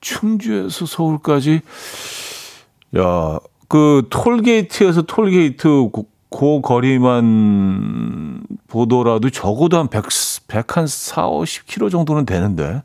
충주에서 0.00 0.86
서울까지? 0.86 1.60
야, 2.98 3.38
그 3.68 4.06
톨게이트에서 4.10 5.02
톨게이트 5.02 5.88
고, 5.92 6.06
그 6.30 6.60
거리만 6.62 8.42
보더라도 8.68 9.30
적어도 9.30 9.78
한 9.78 9.88
100, 9.88 10.04
100 10.48 10.76
한 10.76 10.86
4, 10.86 11.22
50km 11.28 11.90
정도는 11.90 12.26
되는데. 12.26 12.82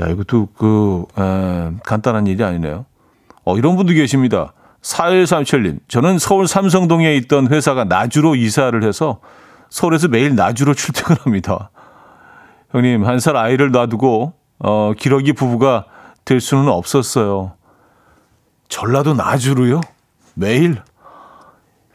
야, 0.00 0.06
이것도 0.08 0.48
그, 0.56 1.04
에, 1.18 1.70
간단한 1.84 2.26
일이 2.26 2.42
아니네요. 2.42 2.84
어, 3.44 3.56
이런 3.56 3.76
분도 3.76 3.92
계십니다. 3.92 4.52
4137님. 4.82 5.78
저는 5.88 6.18
서울 6.18 6.46
삼성동에 6.48 7.14
있던 7.16 7.48
회사가 7.48 7.84
나주로 7.84 8.34
이사를 8.34 8.82
해서 8.82 9.20
서울에서 9.70 10.08
매일 10.08 10.34
나주로 10.34 10.74
출퇴근합니다. 10.74 11.70
형님, 12.72 13.04
한 13.06 13.18
살 13.20 13.36
아이를 13.36 13.70
놔두고, 13.70 14.32
어, 14.58 14.92
기러기 14.98 15.32
부부가 15.34 15.86
될 16.24 16.40
수는 16.40 16.68
없었어요. 16.68 17.52
전라도 18.72 19.12
나주로요? 19.12 19.82
매일? 20.32 20.80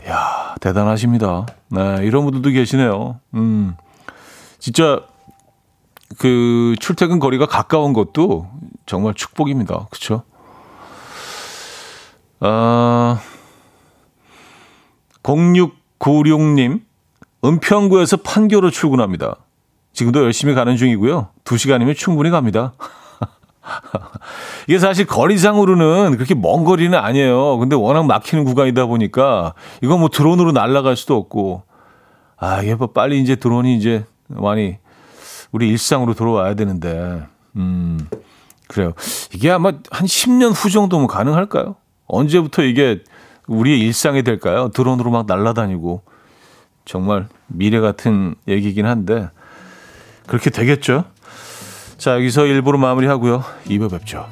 야 0.07 0.55
대단하십니다. 0.61 1.47
네, 1.69 1.97
이런 2.03 2.23
분들도 2.23 2.51
계시네요. 2.51 3.19
음, 3.33 3.75
진짜 4.59 5.01
그 6.19 6.75
출퇴근 6.79 7.17
거리가 7.17 7.47
가까운 7.47 7.93
것도 7.93 8.47
정말 8.85 9.15
축복입니다. 9.15 9.87
그렇죠? 9.89 10.21
아, 12.41 13.21
0696님, 15.23 16.81
은평구에서 17.43 18.17
판교로 18.17 18.69
출근합니다. 18.69 19.37
지금도 19.93 20.23
열심히 20.23 20.53
가는 20.53 20.77
중이고요. 20.77 21.29
2시간이면 21.43 21.97
충분히 21.97 22.29
갑니다. 22.29 22.73
이게 24.67 24.79
사실 24.79 25.05
거리상으로는 25.05 26.15
그렇게 26.15 26.35
먼 26.35 26.63
거리는 26.63 26.97
아니에요. 26.97 27.57
근데 27.57 27.75
워낙 27.75 28.05
막히는 28.05 28.43
구간이다 28.43 28.85
보니까 28.85 29.53
이거 29.81 29.97
뭐 29.97 30.09
드론으로 30.09 30.51
날아갈 30.51 30.95
수도 30.95 31.15
없고. 31.15 31.63
아, 32.37 32.61
이게 32.61 32.75
뭐 32.75 32.87
빨리 32.87 33.19
이제 33.19 33.35
드론이 33.35 33.75
이제 33.75 34.05
많이 34.27 34.77
우리 35.51 35.69
일상으로 35.69 36.13
돌아와야 36.13 36.53
되는데. 36.53 37.23
음, 37.55 37.99
그래요. 38.67 38.93
이게 39.33 39.49
아마 39.49 39.71
한 39.89 40.05
10년 40.05 40.53
후 40.55 40.69
정도면 40.69 41.07
가능할까요? 41.07 41.75
언제부터 42.07 42.63
이게 42.63 43.03
우리의 43.47 43.79
일상이 43.79 44.23
될까요? 44.23 44.69
드론으로 44.73 45.09
막 45.09 45.25
날아다니고. 45.25 46.03
정말 46.85 47.27
미래 47.47 47.79
같은 47.79 48.35
얘기긴 48.47 48.85
한데. 48.85 49.29
그렇게 50.27 50.49
되겠죠? 50.49 51.05
자, 51.97 52.13
여기서 52.15 52.43
1부로 52.43 52.77
마무리하고요. 52.77 53.43
2부 53.65 53.89
뵙죠. 53.91 54.27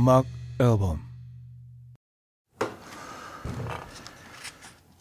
음악 0.00 0.24
앨범 0.58 0.98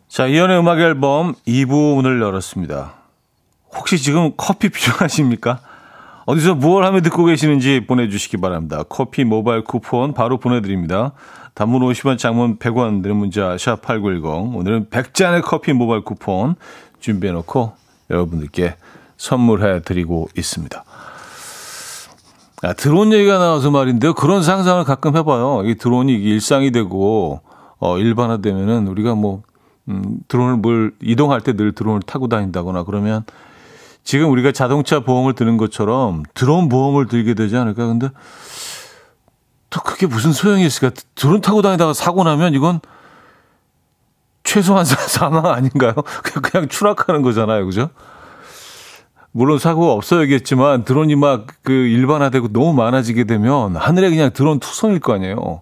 자, 0.10 0.28
이현우의 0.28 0.60
음악 0.60 0.80
앨범 0.80 1.36
2부 1.48 1.96
문을 1.96 2.22
열었습니다. 2.22 2.96
혹시 3.74 3.98
지금 3.98 4.34
커피 4.36 4.68
필요하십니까? 4.68 5.62
어디서 6.26 6.56
무얼 6.56 6.84
하며 6.84 7.00
듣고 7.00 7.24
계시는지 7.24 7.86
보내주시기 7.88 8.38
바랍니다. 8.38 8.84
커피 8.90 9.24
모바일 9.24 9.64
쿠폰 9.64 10.14
바로 10.14 10.38
보내드립니다. 10.38 11.14
단문 11.54 11.82
50원, 11.82 12.18
장문 12.18 12.60
100원 12.60 13.02
드는 13.02 13.16
문자 13.16 13.58
샵 13.58 13.82
8910 13.82 14.58
오늘은 14.58 14.90
100잔의 14.90 15.44
커피 15.44 15.72
모바일 15.72 16.04
쿠폰 16.04 16.56
준비해놓고 17.00 17.72
여러분들께 18.10 18.76
선물해드리고 19.16 20.30
있습니다. 20.36 20.84
아, 22.62 22.74
드론 22.74 23.14
얘기가 23.14 23.38
나와서 23.38 23.72
말인데요. 23.72 24.14
그런 24.14 24.44
상상을 24.44 24.84
가끔 24.84 25.16
해봐요. 25.16 25.64
이 25.66 25.76
드론이 25.76 26.14
일상이 26.14 26.72
되고 26.72 27.42
어, 27.80 27.98
일반화되면은 27.98 28.88
우리가 28.88 29.16
뭐 29.16 29.44
음, 29.88 30.20
드론을 30.28 30.58
뭘 30.58 30.92
이동할 31.02 31.42
때 31.42 31.54
늘 31.54 31.74
드론을 31.74 32.02
타고 32.02 32.28
다닌다거나 32.28 32.84
그러면 32.84 33.24
지금 34.04 34.30
우리가 34.32 34.52
자동차 34.52 35.00
보험을 35.02 35.34
드는 35.34 35.58
것처럼 35.58 36.24
드론 36.34 36.68
보험을 36.70 37.08
들게 37.08 37.34
되지 37.34 37.56
않을까? 37.56 37.86
근데 37.88 38.10
또 39.70 39.82
그게 39.82 40.06
무슨 40.08 40.34
소용이 40.34 40.66
있을까? 40.66 40.94
드론 41.16 41.42
타고 41.42 41.62
다니다가 41.62 41.94
사고 41.94 42.24
나면 42.24 42.54
이건 42.54 42.82
최소한 44.44 44.84
사망 44.84 45.46
아닌가요? 45.46 45.94
그냥, 46.44 46.68
추락하는 46.68 47.22
거잖아요. 47.22 47.66
그죠? 47.66 47.90
물론 49.32 49.60
사고가 49.60 49.94
없어야겠지만 49.94 50.86
드론이 50.86 51.16
막 51.16 51.60
그 51.70 51.72
일반화되고 51.72 52.48
너무 52.48 52.74
많아지게 52.74 53.26
되면 53.26 53.76
하늘에 53.76 54.10
그냥 54.10 54.32
드론 54.34 54.60
투성일 54.60 55.00
거 55.02 55.14
아니에요. 55.14 55.62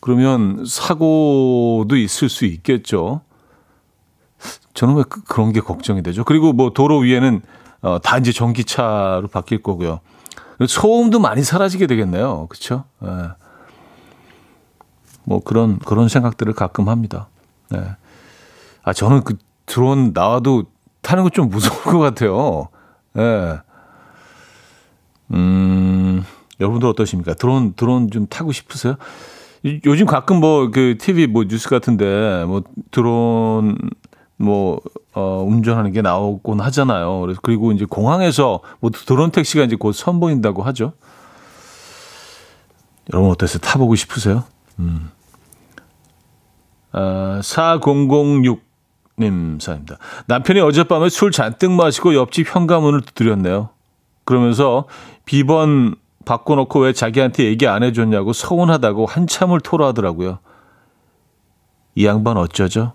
그러면 0.00 0.66
사고도 0.66 1.96
있을 1.96 2.28
수 2.28 2.44
있겠죠. 2.44 3.22
저는 4.74 4.96
왜 4.96 5.04
그, 5.08 5.24
그런 5.24 5.52
게 5.52 5.60
걱정이 5.60 6.02
되죠. 6.02 6.24
그리고 6.24 6.52
뭐 6.52 6.74
도로 6.74 6.98
위에는 6.98 7.40
어, 7.80 7.98
다 8.00 8.18
이제 8.18 8.32
전기차로 8.32 9.28
바뀔 9.28 9.62
거고요. 9.62 10.00
소음도 10.68 11.20
많이 11.20 11.42
사라지게 11.42 11.86
되겠네요. 11.86 12.48
그렇죠? 12.48 12.84
네. 13.00 13.08
뭐 15.24 15.42
그런 15.42 15.78
그런 15.78 16.08
생각들을 16.08 16.52
가끔 16.52 16.90
합니다. 16.90 17.28
네. 17.70 17.80
아 18.82 18.92
저는 18.92 19.24
그 19.24 19.38
드론 19.64 20.10
나와도 20.12 20.64
타는 21.02 21.22
거 21.24 21.30
좀 21.30 21.48
무서울 21.48 21.82
것 21.82 21.98
같아요. 21.98 22.68
예. 23.16 23.20
네. 23.20 23.58
음, 25.32 26.24
여러분들 26.60 26.88
어떠십니까? 26.88 27.34
드론, 27.34 27.72
드론 27.74 28.10
좀 28.10 28.26
타고 28.26 28.52
싶으세요? 28.52 28.96
요즘 29.86 30.06
가끔 30.06 30.40
뭐 30.40 30.70
그 30.70 30.96
TV 30.98 31.26
뭐 31.28 31.44
뉴스 31.44 31.68
같은데 31.68 32.44
뭐 32.46 32.62
드론 32.90 33.76
뭐, 34.36 34.80
어, 35.14 35.44
운전하는 35.46 35.92
게 35.92 36.02
나오곤 36.02 36.60
하잖아요. 36.60 37.20
그래서 37.20 37.38
그리고 37.44 37.70
이제 37.70 37.84
공항에서 37.84 38.60
뭐 38.80 38.90
드론 38.90 39.30
택시가 39.30 39.62
이제 39.62 39.76
곧 39.76 39.92
선보인다고 39.92 40.62
하죠. 40.64 40.94
여러분 43.12 43.30
어떠세요? 43.30 43.58
타보고 43.60 43.94
싶으세요? 43.94 44.42
음. 44.80 45.10
아, 46.90 47.40
4006 47.42 48.60
님 49.18 49.58
사입니다. 49.60 49.96
남편이 50.26 50.60
어젯밤에 50.60 51.08
술 51.08 51.32
잔뜩 51.32 51.72
마시고 51.72 52.14
옆집 52.14 52.54
현관문을 52.54 53.02
두드렸네요. 53.02 53.70
그러면서 54.24 54.86
비번 55.24 55.96
바꿔놓고 56.24 56.80
왜 56.80 56.92
자기한테 56.92 57.44
얘기 57.44 57.66
안 57.66 57.82
해줬냐고 57.82 58.32
서운하다고 58.32 59.06
한참을 59.06 59.60
토로하더라고요. 59.60 60.38
이 61.94 62.06
양반 62.06 62.36
어쩌죠? 62.36 62.92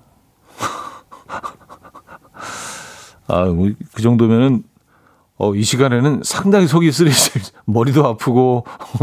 아, 3.27 3.45
뭐, 3.45 3.69
그 3.93 4.01
정도면은, 4.01 4.63
어, 5.37 5.53
이 5.53 5.61
시간에는 5.61 6.21
상당히 6.23 6.67
속이 6.67 6.91
쓰리실, 6.91 7.41
머리도 7.65 8.07
아프고? 8.07 8.65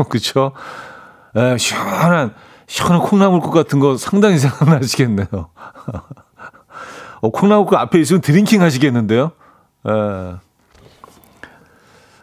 에, 1.36 1.58
시원한, 1.58 2.34
시원한 2.66 3.00
콩나물국 3.00 3.52
같은 3.52 3.78
거 3.78 3.96
상당히 3.96 4.38
생각나시겠네요. 4.38 5.50
어, 7.24 7.30
콩나물국 7.30 7.72
앞에 7.78 7.98
있으면 8.00 8.20
drinking 8.20 8.60
하시겠는데요? 8.60 9.32
에. 9.88 9.90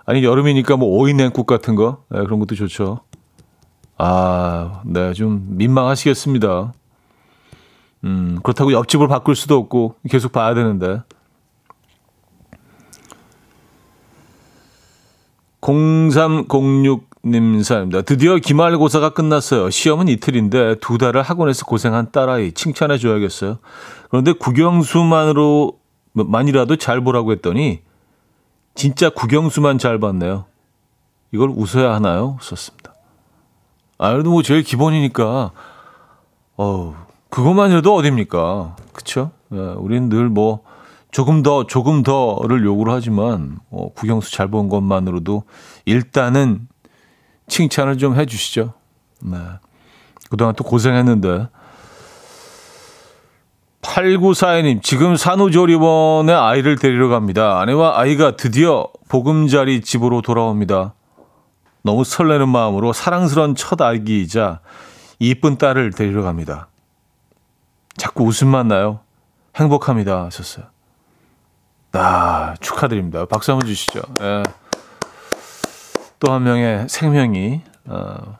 아니, 0.05 0.23
여름이니까 0.23 0.77
뭐 0.77 0.89
오이 0.89 1.15
냉국 1.15 1.47
같은 1.47 1.73
거, 1.73 2.03
에, 2.13 2.21
그런 2.23 2.37
것도 2.37 2.53
좋죠. 2.53 2.99
아, 3.97 4.83
네, 4.85 5.13
좀 5.13 5.43
민망하시겠습니다. 5.57 6.73
음, 8.03 8.39
그렇다고 8.43 8.73
옆집을 8.73 9.07
바꿀 9.07 9.35
수도 9.35 9.57
없고 9.57 9.95
계속 10.07 10.31
봐야 10.31 10.53
되는데. 10.53 11.01
0306 15.61 17.10
님 17.23 17.61
사입니다. 17.61 18.01
드디어 18.01 18.37
기말고사가 18.37 19.11
끝났어요. 19.11 19.69
시험은 19.69 20.07
이틀인데 20.07 20.75
두 20.81 20.97
달을 20.97 21.21
학원에서 21.21 21.65
고생한 21.65 22.11
딸아이 22.11 22.53
칭찬해 22.53 22.97
줘야겠어요. 22.97 23.59
그런데 24.09 24.33
국영수만으로 24.33 25.73
만이라도 26.13 26.77
잘 26.77 27.01
보라고 27.01 27.31
했더니 27.31 27.81
진짜 28.73 29.09
국영수만 29.09 29.77
잘 29.77 29.99
봤네요. 29.99 30.45
이걸 31.31 31.49
웃어야 31.49 31.93
하나요? 31.93 32.37
썼습니다. 32.41 32.93
아, 33.99 34.11
그래도 34.13 34.31
뭐 34.31 34.41
제일 34.41 34.63
기본이니까 34.63 35.51
어 36.57 37.05
그것만이라도 37.29 37.95
어딥니까? 37.95 38.75
그쵸? 38.93 39.31
예, 39.53 39.57
우리는 39.57 40.09
늘 40.09 40.27
뭐, 40.27 40.61
조금 41.11 41.43
더, 41.43 41.65
조금 41.65 42.03
더를 42.03 42.63
요구를 42.65 42.91
하지만, 42.93 43.57
어, 43.69 43.89
국영수 43.93 44.31
잘 44.33 44.47
본 44.49 44.67
것만으로도 44.69 45.43
일단은 45.85 46.67
칭찬을 47.51 47.97
좀 47.97 48.15
해 48.15 48.25
주시죠. 48.25 48.73
네. 49.19 49.37
그동안 50.29 50.55
또 50.55 50.63
고생했는데. 50.63 51.47
8942님, 53.81 54.81
지금 54.83 55.15
산후조리원에 55.17 56.31
아이를 56.33 56.77
데리러 56.77 57.09
갑니다. 57.09 57.59
아내와 57.59 57.99
아이가 57.99 58.35
드디어 58.37 58.87
보금자리 59.09 59.81
집으로 59.81 60.21
돌아옵니다. 60.21 60.93
너무 61.83 62.03
설레는 62.03 62.47
마음으로 62.47 62.93
사랑스러운 62.93 63.55
첫 63.55 63.81
아기이자 63.81 64.59
이쁜 65.19 65.57
딸을 65.57 65.91
데리러 65.91 66.21
갑니다. 66.21 66.67
자꾸 67.97 68.23
웃음만 68.23 68.67
나요. 68.67 68.99
행복합니다. 69.55 70.25
하셨어요. 70.25 70.65
아, 71.93 72.53
축하드립니다. 72.61 73.25
박수 73.25 73.51
한번 73.51 73.67
주시죠. 73.67 73.99
예. 74.21 74.43
또 76.21 76.31
한 76.31 76.43
명의 76.43 76.87
생명이 76.87 77.61
어, 77.85 78.37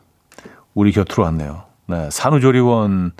우리 0.74 0.92
곁으로 0.92 1.24
왔네요. 1.24 1.64
네, 1.86 2.08
산후조리원 2.10 3.10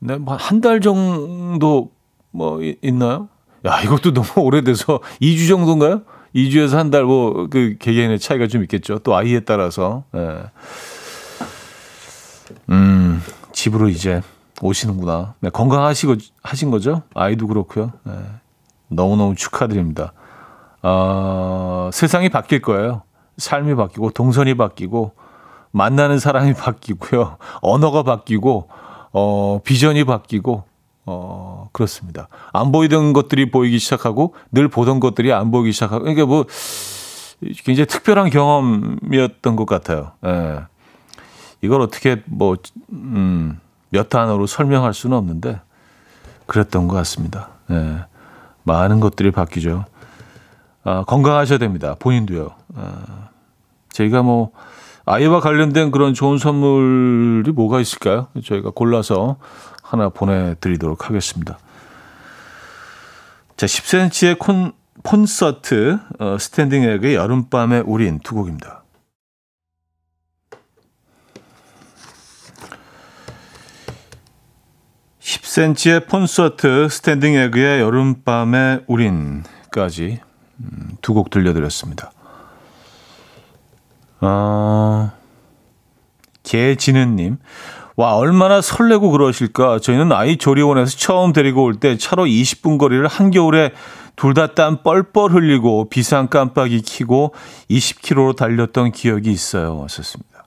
네, 0.00 0.16
뭐한 0.18 0.60
달 0.60 0.80
정도 0.80 1.92
뭐 2.32 2.60
있나요? 2.82 3.28
야, 3.64 3.80
이것도 3.80 4.12
너무 4.12 4.26
오래돼서 4.44 5.00
2주 5.22 5.48
정도인가요? 5.48 6.02
2주에서 6.34 6.74
한 6.76 6.90
달 6.90 7.04
뭐 7.04 7.48
그 7.48 7.76
개개인의 7.78 8.18
차이가 8.18 8.46
좀 8.48 8.62
있겠죠. 8.62 8.98
또 8.98 9.16
아이에 9.16 9.40
따라서. 9.40 10.04
네. 10.12 10.42
음, 12.70 13.22
집으로 13.52 13.88
이제 13.88 14.22
오시는구나. 14.60 15.34
네, 15.40 15.50
건강하시고 15.50 16.16
하신 16.42 16.70
거죠? 16.70 17.02
아이도 17.14 17.46
그렇고요. 17.46 17.92
네. 18.04 18.12
너무너무 18.88 19.34
축하드립니다. 19.36 20.12
어, 20.82 21.90
세상이 21.92 22.28
바뀔 22.28 22.60
거예요. 22.60 23.02
삶이 23.38 23.74
바뀌고 23.74 24.10
동선이 24.10 24.54
바뀌고 24.54 25.12
만나는 25.70 26.18
사람이 26.18 26.54
바뀌고요. 26.58 27.38
언어가 27.62 28.02
바뀌고 28.02 28.68
어, 29.12 29.60
비전이 29.64 30.04
바뀌고 30.04 30.64
어, 31.06 31.70
그렇습니다. 31.72 32.28
안 32.52 32.70
보이던 32.70 33.14
것들이 33.14 33.50
보이기 33.50 33.78
시작하고 33.78 34.34
늘 34.52 34.68
보던 34.68 35.00
것들이 35.00 35.32
안 35.32 35.50
보이기 35.50 35.72
시작하고 35.72 36.04
그러니까 36.04 36.26
뭐 36.26 36.44
굉장히 37.64 37.86
특별한 37.86 38.30
경험이었던 38.30 39.56
것 39.56 39.66
같아요. 39.66 40.12
예. 40.26 40.60
이걸 41.62 41.80
어떻게 41.80 42.22
뭐, 42.26 42.56
음, 42.92 43.58
몇 43.90 44.10
단어로 44.10 44.46
설명할 44.46 44.92
수는 44.92 45.16
없는데 45.16 45.60
그랬던 46.46 46.88
것 46.88 46.94
같습니다. 46.96 47.50
예. 47.70 48.04
많은 48.64 49.00
것들이 49.00 49.30
바뀌죠. 49.30 49.86
아, 50.84 51.04
건강하셔야 51.04 51.58
됩니다. 51.58 51.96
본인도요. 51.98 52.57
아, 52.78 53.30
저희가 53.90 54.22
뭐 54.22 54.52
아이와 55.04 55.40
관련된 55.40 55.90
그런 55.90 56.14
좋은 56.14 56.38
선물이 56.38 57.50
뭐가 57.52 57.80
있을까요? 57.80 58.28
저희가 58.44 58.70
골라서 58.70 59.38
하나 59.82 60.10
보내드리도록 60.10 61.08
하겠습니다. 61.08 61.58
자, 63.56 63.66
10cm의 63.66 64.38
콘, 64.38 64.72
콘서트, 65.02 65.98
어, 66.18 66.36
스탠딩 66.38 66.84
에그의 66.84 67.14
여름밤의 67.14 67.84
우린 67.86 68.20
두 68.20 68.34
곡입니다. 68.34 68.84
(10cm의) 75.20 76.08
콘서트 76.08 76.88
스탠딩 76.88 77.34
에그의 77.34 77.80
여름밤의 77.80 78.84
우린까지 78.86 80.20
음, 80.60 80.96
두곡 81.00 81.30
들려드렸습니다. 81.30 82.12
어, 84.20 85.10
개지는님. 86.42 87.38
와, 87.96 88.14
얼마나 88.16 88.60
설레고 88.60 89.10
그러실까. 89.10 89.78
저희는 89.80 90.12
아이 90.12 90.36
조리원에서 90.36 90.96
처음 90.96 91.32
데리고 91.32 91.64
올 91.64 91.74
때 91.74 91.96
차로 91.98 92.24
20분 92.26 92.78
거리를 92.78 93.06
한겨울에 93.06 93.72
둘 94.16 94.34
다 94.34 94.54
땀 94.54 94.82
뻘뻘 94.82 95.32
흘리고 95.32 95.88
비상 95.88 96.28
깜빡이 96.28 96.82
켜고 96.82 97.34
20km로 97.70 98.36
달렸던 98.36 98.92
기억이 98.92 99.30
있어요. 99.30 99.78
왔었습니다. 99.78 100.44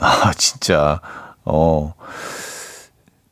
아, 0.00 0.32
진짜. 0.36 1.00
어. 1.44 1.94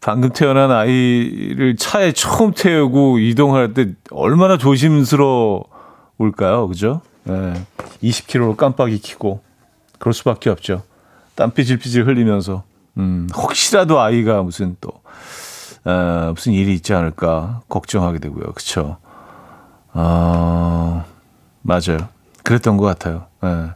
방금 0.01 0.31
태어난 0.31 0.71
아이를 0.71 1.77
차에 1.77 2.13
처음 2.13 2.53
태우고 2.53 3.19
이동할 3.19 3.75
때 3.75 3.89
얼마나 4.11 4.57
조심스러울까요? 4.57 5.67
그죠? 6.69 7.03
네. 7.29 7.67
20km로 8.03 8.57
깜빡이 8.57 9.01
켜고 9.01 9.43
그럴 9.99 10.15
수밖에 10.15 10.51
없죠. 10.51 10.83
땀 11.35 11.51
삐질삐질 11.53 12.07
흘리면서 12.07 12.65
음, 12.97 13.29
혹시라도 13.35 14.01
아이가 14.01 14.43
무슨 14.43 14.77
또 14.81 14.91
어, 15.85 16.33
무슨 16.35 16.53
일이 16.53 16.75
있지 16.75 16.95
않을까 16.95 17.61
걱정하게 17.69 18.19
되고요. 18.19 18.53
그렇죠? 18.53 18.97
어, 19.93 21.05
맞아요. 21.63 22.09
그랬던 22.43 22.77
것 22.77 22.87
같아요. 22.87 23.27
네. 23.43 23.71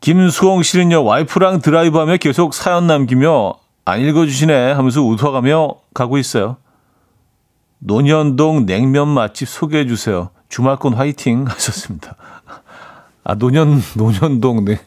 김수홍 0.00 0.62
씨는요 0.62 1.02
와이프랑 1.02 1.62
드라이브하며 1.62 2.18
계속 2.18 2.52
사연 2.52 2.86
남기며 2.86 3.54
안 3.86 4.00
읽어주시네 4.00 4.72
하면서 4.72 5.02
웃어가며 5.02 5.76
가고 5.94 6.18
있어요. 6.18 6.58
논현동 7.78 8.66
냉면 8.66 9.08
맛집 9.08 9.48
소개해 9.48 9.86
주세요. 9.86 10.30
주말권 10.48 10.94
화이팅 10.94 11.44
하셨습니다. 11.48 12.16
아, 13.24 13.34
논현, 13.34 13.80
논현동, 13.96 14.64
네. 14.66 14.80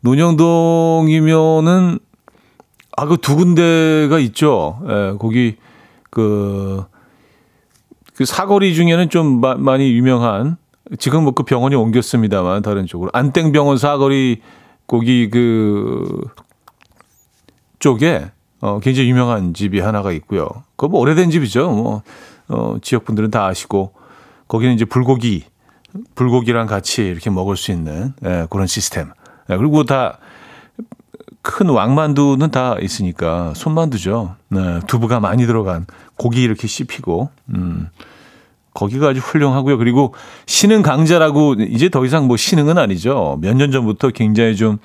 논현동이면은, 0.00 1.98
아, 2.96 3.06
그 3.06 3.16
두 3.16 3.36
군데가 3.36 4.18
있죠. 4.18 4.80
예, 4.88 5.14
거기, 5.18 5.56
그, 6.10 6.84
그 8.16 8.24
사거리 8.24 8.74
중에는 8.74 9.08
좀 9.10 9.40
마, 9.40 9.54
많이 9.54 9.92
유명한, 9.92 10.56
지금 10.98 11.22
뭐 11.22 11.32
그 11.32 11.44
병원이 11.44 11.74
옮겼습니다만, 11.76 12.62
다른 12.62 12.86
쪽으로. 12.86 13.10
안땡병원 13.14 13.78
사거리, 13.78 14.42
거기 14.88 15.30
그, 15.30 16.20
쪽에, 17.78 18.30
어, 18.60 18.80
굉장히 18.80 19.08
유명한 19.08 19.54
집이 19.54 19.80
하나가 19.80 20.12
있고요. 20.12 20.48
그거 20.76 20.88
뭐 20.88 21.00
오래된 21.00 21.30
집이죠. 21.30 21.70
뭐, 21.70 22.02
어, 22.48 22.76
지역 22.82 23.04
분들은 23.04 23.30
다 23.30 23.46
아시고. 23.46 23.92
거기는 24.52 24.74
이제 24.74 24.84
불고기, 24.84 25.44
불고기랑 26.14 26.66
같이 26.66 27.02
이렇게 27.02 27.30
먹을 27.30 27.56
수 27.56 27.72
있는 27.72 28.12
예, 28.22 28.46
그런 28.50 28.66
시스템. 28.66 29.10
예, 29.48 29.56
그리고 29.56 29.84
다 29.84 30.18
큰 31.44 31.68
왕만두는 31.70 32.52
다 32.52 32.76
있으니까 32.80 33.52
손만두죠. 33.56 34.36
네, 34.50 34.78
두부가 34.86 35.18
많이 35.18 35.44
들어간 35.44 35.86
고기 36.16 36.40
이렇게 36.42 36.68
씹히고, 36.68 37.30
음, 37.54 37.88
거기가 38.74 39.08
아주 39.08 39.18
훌륭하고요. 39.18 39.76
그리고 39.76 40.14
신흥 40.46 40.82
강자라고 40.82 41.54
이제 41.54 41.88
더 41.88 42.04
이상 42.04 42.28
뭐 42.28 42.36
신흥은 42.36 42.78
아니죠. 42.78 43.38
몇 43.40 43.56
년 43.56 43.72
전부터 43.72 44.10
굉장히 44.10 44.54
좀 44.56 44.78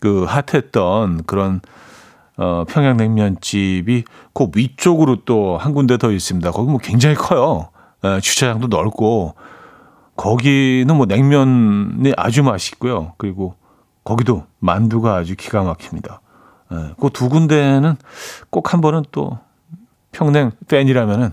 그 0.00 0.24
핫했던 0.24 1.22
그런 1.24 1.62
어, 2.36 2.64
평양냉면집이 2.68 4.04
그 4.34 4.46
위쪽으로 4.54 5.24
또 5.24 5.56
한 5.56 5.72
군데 5.72 5.96
더 5.96 6.12
있습니다. 6.12 6.50
거기 6.50 6.70
뭐 6.70 6.78
굉장히 6.78 7.14
커요. 7.14 7.70
에, 8.04 8.20
주차장도 8.20 8.68
넓고 8.68 9.34
거기는 10.16 10.94
뭐 10.96 11.06
냉면이 11.06 12.12
아주 12.16 12.42
맛있고요. 12.42 13.14
그리고 13.18 13.56
거기도 14.04 14.44
만두가 14.60 15.16
아주 15.16 15.34
기가 15.36 15.62
막힙니다. 15.62 16.20
그 17.00 17.08
두 17.10 17.28
군데는 17.28 17.96
꼭 18.50 18.72
한 18.72 18.80
번은 18.80 19.04
또 19.12 19.38
평냉 20.12 20.50
팬이라면은 20.68 21.32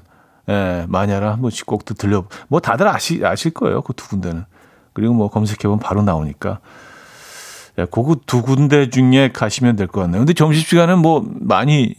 에, 0.49 0.85
마냐라 0.87 1.33
한 1.33 1.41
번씩 1.41 1.65
꼭 1.65 1.85
들려. 1.85 2.25
뭐 2.47 2.59
다들 2.59 2.87
아시 2.87 3.21
아실 3.23 3.51
거예요. 3.53 3.81
그 3.81 3.93
두 3.93 4.07
군데는. 4.09 4.45
그리고 4.93 5.13
뭐 5.13 5.29
검색해 5.29 5.59
보면 5.63 5.79
바로 5.79 6.01
나오니까. 6.01 6.59
예, 7.79 7.85
그거 7.85 8.15
두 8.25 8.41
군데 8.41 8.89
중에 8.89 9.31
가시면 9.31 9.75
될 9.77 9.87
것 9.87 10.01
같네요. 10.01 10.19
근데 10.21 10.33
점심 10.33 10.61
시간은 10.63 10.99
뭐 10.99 11.25
많이, 11.39 11.95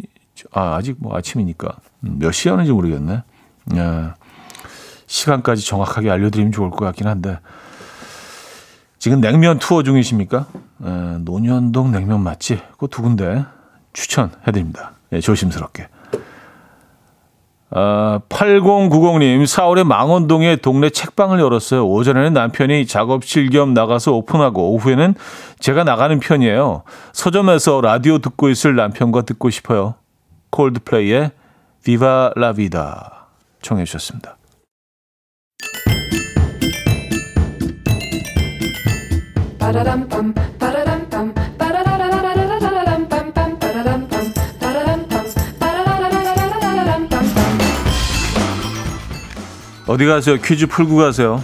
아, 0.53 0.75
아직 0.77 0.97
뭐 0.99 1.17
아침이니까. 1.17 1.69
음, 2.05 2.19
몇 2.19 2.33
시간인지 2.33 2.73
모르겠네. 2.73 3.23
예. 3.77 4.11
시간까지 5.13 5.67
정확하게 5.67 6.11
알려드리면 6.11 6.53
좋을 6.53 6.71
것 6.71 6.79
같긴 6.87 7.07
한데 7.07 7.39
지금 8.99 9.21
냉면 9.21 9.59
투어 9.59 9.83
중이십니까? 9.83 10.47
에, 10.85 11.19
논현동 11.21 11.93
냉면 11.93 12.23
맛집 12.23 12.61
그 12.79 12.87
두 12.89 13.03
군데 13.03 13.45
추천해드립니다. 13.93 14.93
예, 15.13 15.21
조심스럽게. 15.21 15.89
아, 17.75 18.21
8090님, 18.29 19.45
4월에 19.45 19.85
망원동에 19.85 20.57
동네 20.57 20.89
책방을 20.89 21.41
열었어요. 21.41 21.87
오전에는 21.87 22.33
남편이 22.33 22.87
작업실 22.87 23.51
겸 23.51 23.75
나가서 23.75 24.13
오픈하고, 24.13 24.73
오후에는 24.75 25.15
제가 25.59 25.85
나가는 25.85 26.19
편이에요. 26.21 26.83
서점에서 27.13 27.81
라디오 27.83 28.19
듣고 28.19 28.49
있을 28.49 28.77
남편과 28.77 29.23
듣고 29.23 29.51
싶어요. 29.51 29.95
콜드플레이의 30.51 31.33
비바 31.85 32.33
라비다 32.37 33.27
청해 33.63 33.85
주셨습니다. 33.85 34.37
어디 49.87 50.07
가세요? 50.07 50.37
퀴즈 50.37 50.67
풀고 50.67 50.97
가세요. 50.97 51.43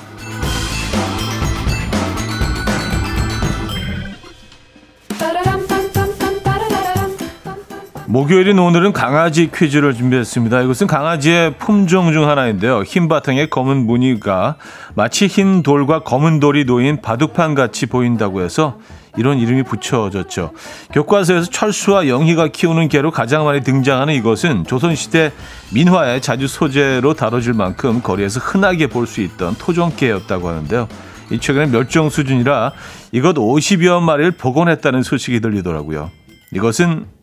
목요일인 8.09 8.59
오늘은 8.59 8.94
강아지 8.94 9.51
퀴즈를 9.55 9.92
준비했습니다. 9.92 10.62
이것은 10.62 10.87
강아지의 10.87 11.59
품종 11.59 12.11
중 12.14 12.27
하나인데요. 12.27 12.83
흰 12.83 13.07
바탕에 13.07 13.51
검은 13.51 13.87
무늬가 13.87 14.57
마치 14.94 15.27
흰 15.27 15.62
돌과 15.62 16.05
검은 16.05 16.40
돌이 16.40 16.64
놓인 16.64 17.03
바둑판 17.03 17.55
같이 17.55 17.85
보인다고 17.85 18.40
해서 18.40 18.79
이런 19.18 19.38
이름이 19.38 19.64
붙여졌죠. 19.64 20.53
교과서에서 20.94 21.51
철수와 21.51 22.09
영희가 22.09 22.49
키우는 22.49 22.88
개로 22.88 23.11
가장 23.11 23.44
많이 23.44 23.61
등장하는 23.61 24.14
이것은 24.14 24.64
조선시대 24.64 25.31
민화에 25.75 26.21
자주 26.21 26.49
소재로 26.49 27.12
다뤄질 27.12 27.53
만큼 27.53 28.01
거리에서 28.01 28.40
흔하게 28.40 28.87
볼 28.87 29.07
수 29.07 29.21
있던 29.21 29.55
토종개였다고 29.59 30.49
하는데요. 30.49 30.88
이 31.31 31.38
최근에 31.38 31.66
멸종 31.66 32.09
수준이라 32.09 32.73
이것 33.12 33.37
50여 33.37 34.01
마리를 34.01 34.31
복원했다는 34.31 35.03
소식이 35.03 35.40
들리더라고요. 35.40 36.11
이것은 36.55 37.18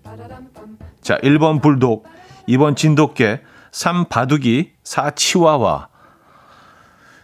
자, 1.06 1.20
1번 1.20 1.62
불독, 1.62 2.08
2번 2.50 2.76
진돗개, 2.76 3.42
3 3.72 4.06
바둑이, 4.06 4.72
4 4.84 5.12
치와와. 5.12 5.88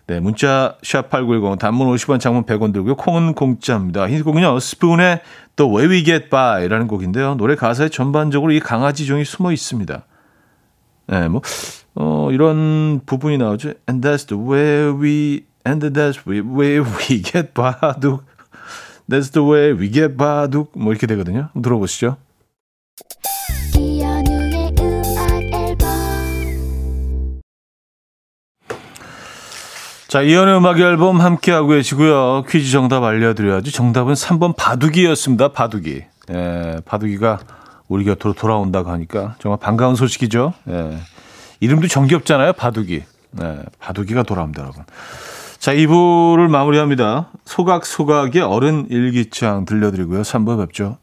네, 0.06 0.20
문자 0.20 0.78
샵8910 0.84 1.58
단문 1.58 1.88
50원 1.96 2.20
장문 2.20 2.44
100원 2.44 2.74
들고요. 2.74 2.96
콩은 2.96 3.34
공짜입니다. 3.34 4.08
이 4.08 4.22
곡은요. 4.22 4.60
스푼의 4.60 5.22
The 5.56 5.72
Way 5.72 5.88
We 5.90 6.04
Get 6.04 6.30
By라는 6.30 6.86
곡인데요. 6.86 7.34
노래 7.34 7.56
가사에 7.56 7.90
전반적으로 7.90 8.52
이 8.52 8.60
강아지 8.60 9.08
종이 9.08 9.26
숨어 9.26 9.52
있습니다. 9.52 10.06
네, 11.08 11.28
뭐 11.28 11.42
어, 11.96 12.30
이런 12.32 13.02
부분이 13.04 13.40
나오죠. 13.40 13.74
And 13.90 14.08
that's 14.08 14.28
the 14.28 14.40
way 14.40 14.94
we 14.94 15.46
and 15.66 15.90
that's 15.90 16.24
the 16.24 16.42
way 16.42 16.78
we 16.78 17.24
get 17.24 17.54
바둑. 17.56 18.26
That's 19.10 19.34
the 19.34 19.44
way 19.44 19.72
we 19.72 19.92
get 19.92 20.16
바둑. 20.18 20.74
뭐 20.76 20.92
이렇게 20.92 21.08
되거든요. 21.08 21.50
들어보시죠. 21.60 22.18
자, 30.12 30.22
이연의 30.22 30.58
음악 30.58 30.78
앨범 30.78 31.22
함께하고 31.22 31.70
계시고요. 31.70 32.44
퀴즈 32.50 32.70
정답 32.70 33.02
알려드려야지. 33.02 33.72
정답은 33.72 34.14
3번 34.14 34.58
바둑이였습니다. 34.58 35.54
바둑이. 35.54 36.02
예, 36.32 36.82
바둑이가 36.84 37.40
우리 37.88 38.04
곁으로 38.04 38.34
돌아온다고 38.34 38.92
하니까 38.92 39.36
정말 39.40 39.58
반가운 39.62 39.96
소식이죠. 39.96 40.54
예. 40.68 40.98
이름도 41.62 41.88
정겹잖아요. 41.88 42.52
바둑이. 42.52 43.04
예, 43.42 43.60
바둑이가 43.80 44.24
돌아옵니다, 44.24 44.64
여러분. 44.64 44.84
자, 45.60 45.74
2부를 45.74 46.50
마무리합니다. 46.50 47.30
소각소각의 47.46 48.42
어른 48.42 48.88
일기장 48.90 49.64
들려드리고요. 49.64 50.24
3부 50.24 50.58
뵙죠. 50.58 50.98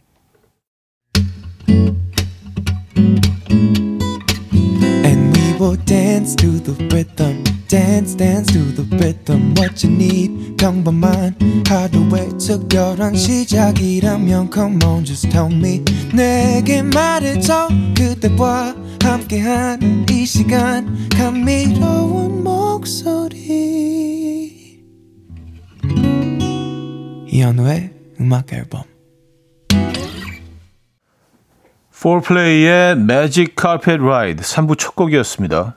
Will 5.58 5.76
dance 5.86 6.36
to 6.36 6.62
the 6.62 6.86
rhythm. 6.88 7.47
Dance 7.68 8.16
dance 8.16 8.50
to 8.50 8.72
the 8.72 8.82
rhythm 8.96 9.54
what 9.58 9.86
you 9.86 9.94
need 9.94 10.56
평범한 10.56 11.36
하루의 11.68 12.30
특별한 12.38 13.14
시작이라면 13.14 14.50
come 14.52 14.78
on 14.84 15.04
just 15.04 15.28
tell 15.28 15.52
me 15.52 15.84
내게 16.14 16.82
말해줘 16.82 17.68
그대와 17.94 18.74
함께한 19.02 20.06
이 20.10 20.24
시간 20.24 21.08
감미로운 21.10 22.42
목소리 22.42 23.28
이현우의 27.26 27.92
음악 28.20 28.50
앨범 28.54 28.82
4플레이의 31.92 32.98
Magic 32.98 33.54
Carpet 33.60 34.00
Ride 34.00 34.42
3부 34.42 34.78
첫 34.78 34.94
곡이었습니다. 34.94 35.76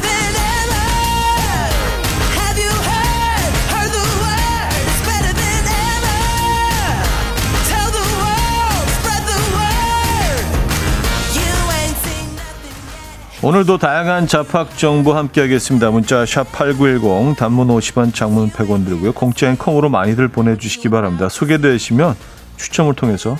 오늘도 13.43 13.79
다양한 13.79 14.27
잡학 14.27 14.77
정보 14.77 15.13
함께하겠습니다. 15.13 15.89
문자 15.89 16.25
샵 16.27 16.51
#8910 16.51 17.35
단문 17.37 17.69
50원, 17.69 18.13
장문 18.13 18.51
100원 18.51 18.85
들고요. 18.85 19.13
공짜인 19.13 19.57
콩으로 19.57 19.89
많이들 19.89 20.27
보내주시기 20.27 20.89
바랍니다. 20.89 21.27
소개되시면 21.27 22.15
추첨을 22.57 22.93
통해서 22.93 23.35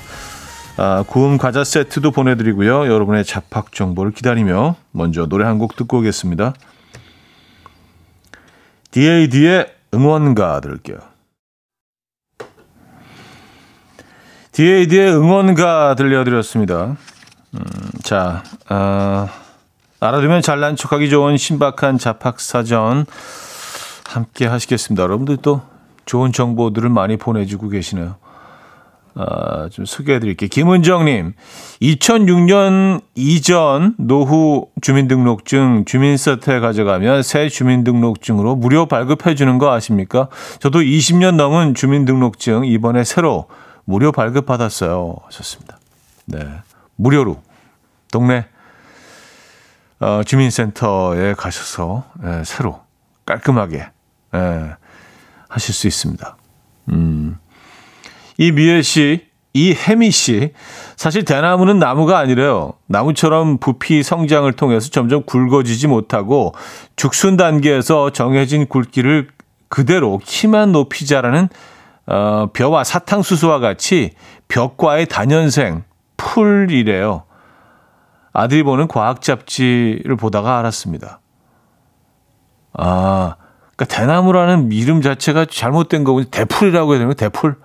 아, 0.78 1.04
구운 1.06 1.38
과자 1.38 1.64
세트도 1.64 2.10
보내드리고요. 2.12 2.88
여러분의 2.92 3.26
잡학 3.26 3.72
정보를 3.74 4.12
기다리며 4.12 4.76
먼저 4.92 5.28
노래 5.28 5.46
한 5.46 5.60
곡 5.60 5.76
듣고 5.76 6.00
오겠습니다. 6.00 6.54
DAD의 8.90 9.68
응원가 9.94 10.60
들을게요. 10.62 10.98
DAD의 14.54 15.14
응원가 15.14 15.94
들려드렸습니다. 15.96 16.98
음, 17.54 17.62
자, 18.04 18.44
어, 18.70 19.28
알아두면 20.04 20.42
잘난 20.42 20.76
척하기 20.76 21.12
좋은 21.12 21.38
신박한 21.38 22.00
잡학사전 22.00 23.06
함께 24.08 24.48
하시겠습니다. 24.48 25.04
여러분들 25.04 25.38
또 25.38 25.62
좋은 26.08 26.34
정보들을 26.34 26.90
많이 26.90 27.18
보내주고 27.18 27.70
계시네요. 27.70 28.16
아, 29.14 29.70
좀 29.70 29.86
소개해 29.86 30.20
드릴게요. 30.20 30.50
김은정님, 30.50 31.34
2006년 31.84 33.02
이전 33.14 33.94
노후 34.00 34.70
주민등록증 34.82 35.86
주민센터에 35.86 36.60
가져가면 36.62 37.22
새 37.22 37.48
주민등록증으로 37.48 38.56
무료 38.56 38.88
발급해 38.88 39.36
주는 39.36 39.60
거 39.60 39.72
아십니까? 39.72 40.30
저도 40.60 40.80
20년 40.80 41.36
넘은 41.36 41.76
주민등록증 41.76 42.66
이번에 42.66 43.04
새로 43.04 43.46
무료 43.84 44.12
발급받았어요. 44.12 45.18
하셨습니다. 45.26 45.78
네. 46.26 46.40
무료로. 46.96 47.40
동네, 48.12 48.46
어, 50.02 50.24
주민센터에 50.26 51.36
가셔서, 51.36 52.04
예, 52.26 52.44
새로 52.44 52.82
깔끔하게, 53.26 53.86
예, 54.34 54.76
하실 55.48 55.76
수 55.76 55.88
있습니다. 55.88 56.38
음. 56.90 57.38
이미애 58.38 58.82
씨, 58.82 59.28
이혜미 59.54 60.10
씨, 60.10 60.54
사실 60.96 61.24
대나무는 61.24 61.78
나무가 61.78 62.18
아니래요. 62.18 62.74
나무처럼 62.88 63.60
부피 63.60 64.02
성장을 64.02 64.52
통해서 64.54 64.90
점점 64.90 65.24
굵어지지 65.24 65.88
못하고 65.88 66.56
죽순 66.96 67.38
단계에서 67.38 68.12
정해진 68.12 68.68
굵기를 68.68 69.30
그대로 69.68 70.20
키만 70.24 70.72
높이 70.72 71.06
자라는 71.06 71.48
어, 72.08 72.48
벼와 72.54 72.84
사탕수수와 72.84 73.60
같이 73.60 74.12
벽과의 74.48 75.08
단연생 75.08 75.84
풀이래요. 76.18 77.24
아들이 78.34 78.64
보는 78.64 78.88
과학 78.88 79.22
잡지를 79.22 80.16
보다가 80.16 80.60
알았습니다. 80.60 81.20
아, 82.74 83.36
그러니까 83.76 83.86
대나무라는 83.86 84.72
이름 84.72 85.02
자체가 85.02 85.46
잘못된 85.46 86.04
거고 86.04 86.24
대풀이라고 86.24 86.96
해야 86.96 87.06
거 87.08 87.14
대풀. 87.14 87.56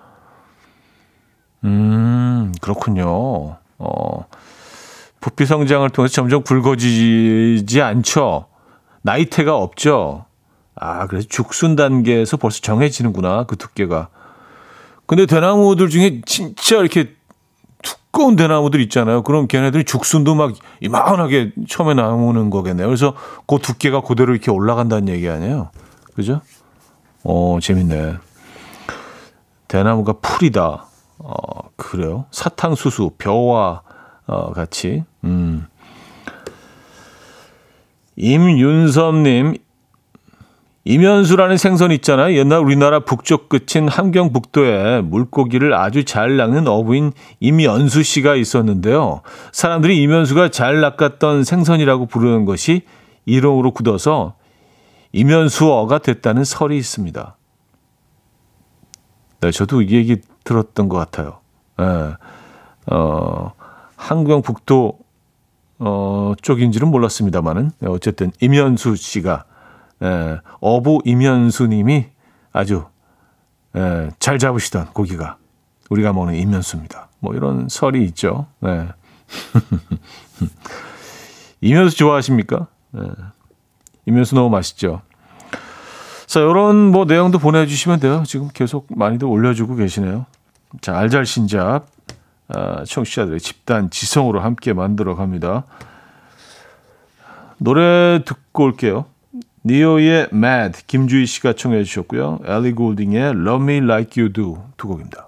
음, 1.63 2.53
그렇군요. 2.61 3.57
어, 3.77 4.25
부피 5.19 5.45
성장을 5.45 5.89
통해서 5.89 6.13
점점 6.13 6.43
굵어지지 6.43 7.81
않죠. 7.81 8.47
나이테가 9.03 9.55
없죠. 9.55 10.25
아, 10.75 11.07
그래서 11.07 11.27
죽순 11.29 11.75
단계에서 11.75 12.37
벌써 12.37 12.59
정해지는구나, 12.61 13.45
그 13.45 13.55
두께가. 13.55 14.09
근데 15.05 15.25
대나무들 15.25 15.89
중에 15.89 16.21
진짜 16.25 16.77
이렇게 16.77 17.15
두꺼운 18.17 18.35
대나무들 18.35 18.81
있잖아요. 18.81 19.21
그럼 19.21 19.47
걔네들이 19.47 19.83
죽순도 19.83 20.33
막 20.33 20.55
이만하게 20.81 21.51
처음에 21.69 21.93
나오는 21.93 22.49
거겠네요. 22.49 22.87
그래서 22.87 23.13
그 23.45 23.59
두께가 23.59 24.01
그대로 24.01 24.33
이렇게 24.33 24.49
올라간다는 24.49 25.07
얘기 25.09 25.29
아니에요. 25.29 25.69
그죠? 26.15 26.41
어, 27.23 27.59
재밌네. 27.61 28.15
대나무가 29.67 30.13
풀이다. 30.13 30.87
어, 31.19 31.69
그래요. 31.75 32.25
사탕수수, 32.31 33.11
벼와 33.19 33.83
어, 34.25 34.51
같이. 34.51 35.03
음. 35.23 35.67
임윤섭님, 38.15 39.57
이면수라는 40.89 41.57
생선 41.57 41.91
있잖아요. 41.91 42.37
옛날 42.37 42.59
우리나라 42.59 43.01
북쪽 43.01 43.49
끝인 43.49 43.89
함경북도에 43.89 45.01
물고기를 45.01 45.73
아주 45.73 46.05
잘 46.05 46.37
낚는 46.37 46.65
어부인 46.65 47.11
임연수 47.41 48.03
씨가 48.03 48.35
있었는데요. 48.35 49.19
사람들이 49.51 50.01
이면수가 50.01 50.49
잘 50.49 50.79
낚았던 50.79 51.43
생선이라고 51.43 52.05
부르는 52.05 52.45
것이 52.45 52.83
이름으로 53.25 53.71
굳어서 53.71 54.35
이면수어가 55.11 55.97
됐다는 55.97 56.45
설이 56.45 56.77
있습니다. 56.77 57.35
네, 59.41 59.51
저도 59.51 59.81
이 59.81 59.91
얘기 59.91 60.21
들었던 60.45 60.87
것 60.87 60.97
같아요. 60.97 61.39
예. 61.81 62.13
어, 62.95 63.51
함경북도 63.97 64.99
어, 65.79 66.33
쪽인지는 66.41 66.87
몰랐습니다만은 66.87 67.71
어쨌든 67.87 68.31
임현수 68.39 68.95
씨가 68.95 69.46
예, 70.03 70.39
어부 70.59 71.01
임현수님이 71.05 72.07
아주 72.53 72.85
예, 73.75 74.09
잘 74.19 74.39
잡으시던 74.39 74.93
고기가 74.93 75.37
우리가 75.89 76.13
먹는 76.13 76.35
임현수입니다. 76.35 77.09
뭐 77.19 77.33
이런 77.33 77.67
설이 77.69 78.03
있죠. 78.05 78.47
예. 78.65 78.89
임현수 81.61 81.97
좋아하십니까? 81.97 82.67
예. 82.95 83.01
임현수 84.05 84.35
너무 84.35 84.49
맛있죠. 84.49 85.01
자, 86.25 86.41
이런 86.41 86.91
뭐 86.91 87.05
내용도 87.05 87.39
보내주시면 87.39 87.99
돼요. 87.99 88.23
지금 88.25 88.49
계속 88.53 88.87
많이들 88.89 89.27
올려주고 89.27 89.75
계시네요. 89.75 90.25
자, 90.81 90.97
알잘신잡 90.97 91.87
아, 92.49 92.83
청취자들의 92.85 93.39
집단 93.39 93.89
지성으로 93.89 94.39
함께 94.39 94.73
만들어 94.73 95.15
갑니다. 95.15 95.63
노래 97.57 98.21
듣고 98.25 98.63
올게요. 98.63 99.05
니오의 99.67 100.29
Mad 100.31 100.79
김주희 100.87 101.25
씨가 101.25 101.51
청해 101.51 101.83
주셨고요. 101.83 102.39
엘리 102.45 102.71
골딩의 102.71 103.31
Love 103.31 103.63
Me 103.63 103.77
Like 103.83 104.21
You 104.21 104.31
Do 104.31 104.63
두 104.77 104.87
곡입니다. 104.87 105.27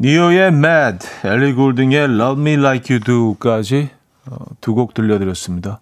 니오의 0.00 0.48
Mad, 0.48 1.06
엘리 1.22 1.52
골딩의 1.52 1.98
Love 2.06 2.42
Me 2.42 2.54
Like 2.54 2.92
You 2.92 3.04
Do까지 3.04 3.90
어, 4.26 4.36
두곡 4.60 4.94
들려드렸습니다. 4.94 5.80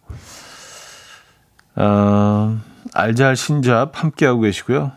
어, 1.76 2.60
알잘 2.92 3.36
신잡 3.36 3.92
함께하고 3.94 4.40
계시고요. 4.40 4.92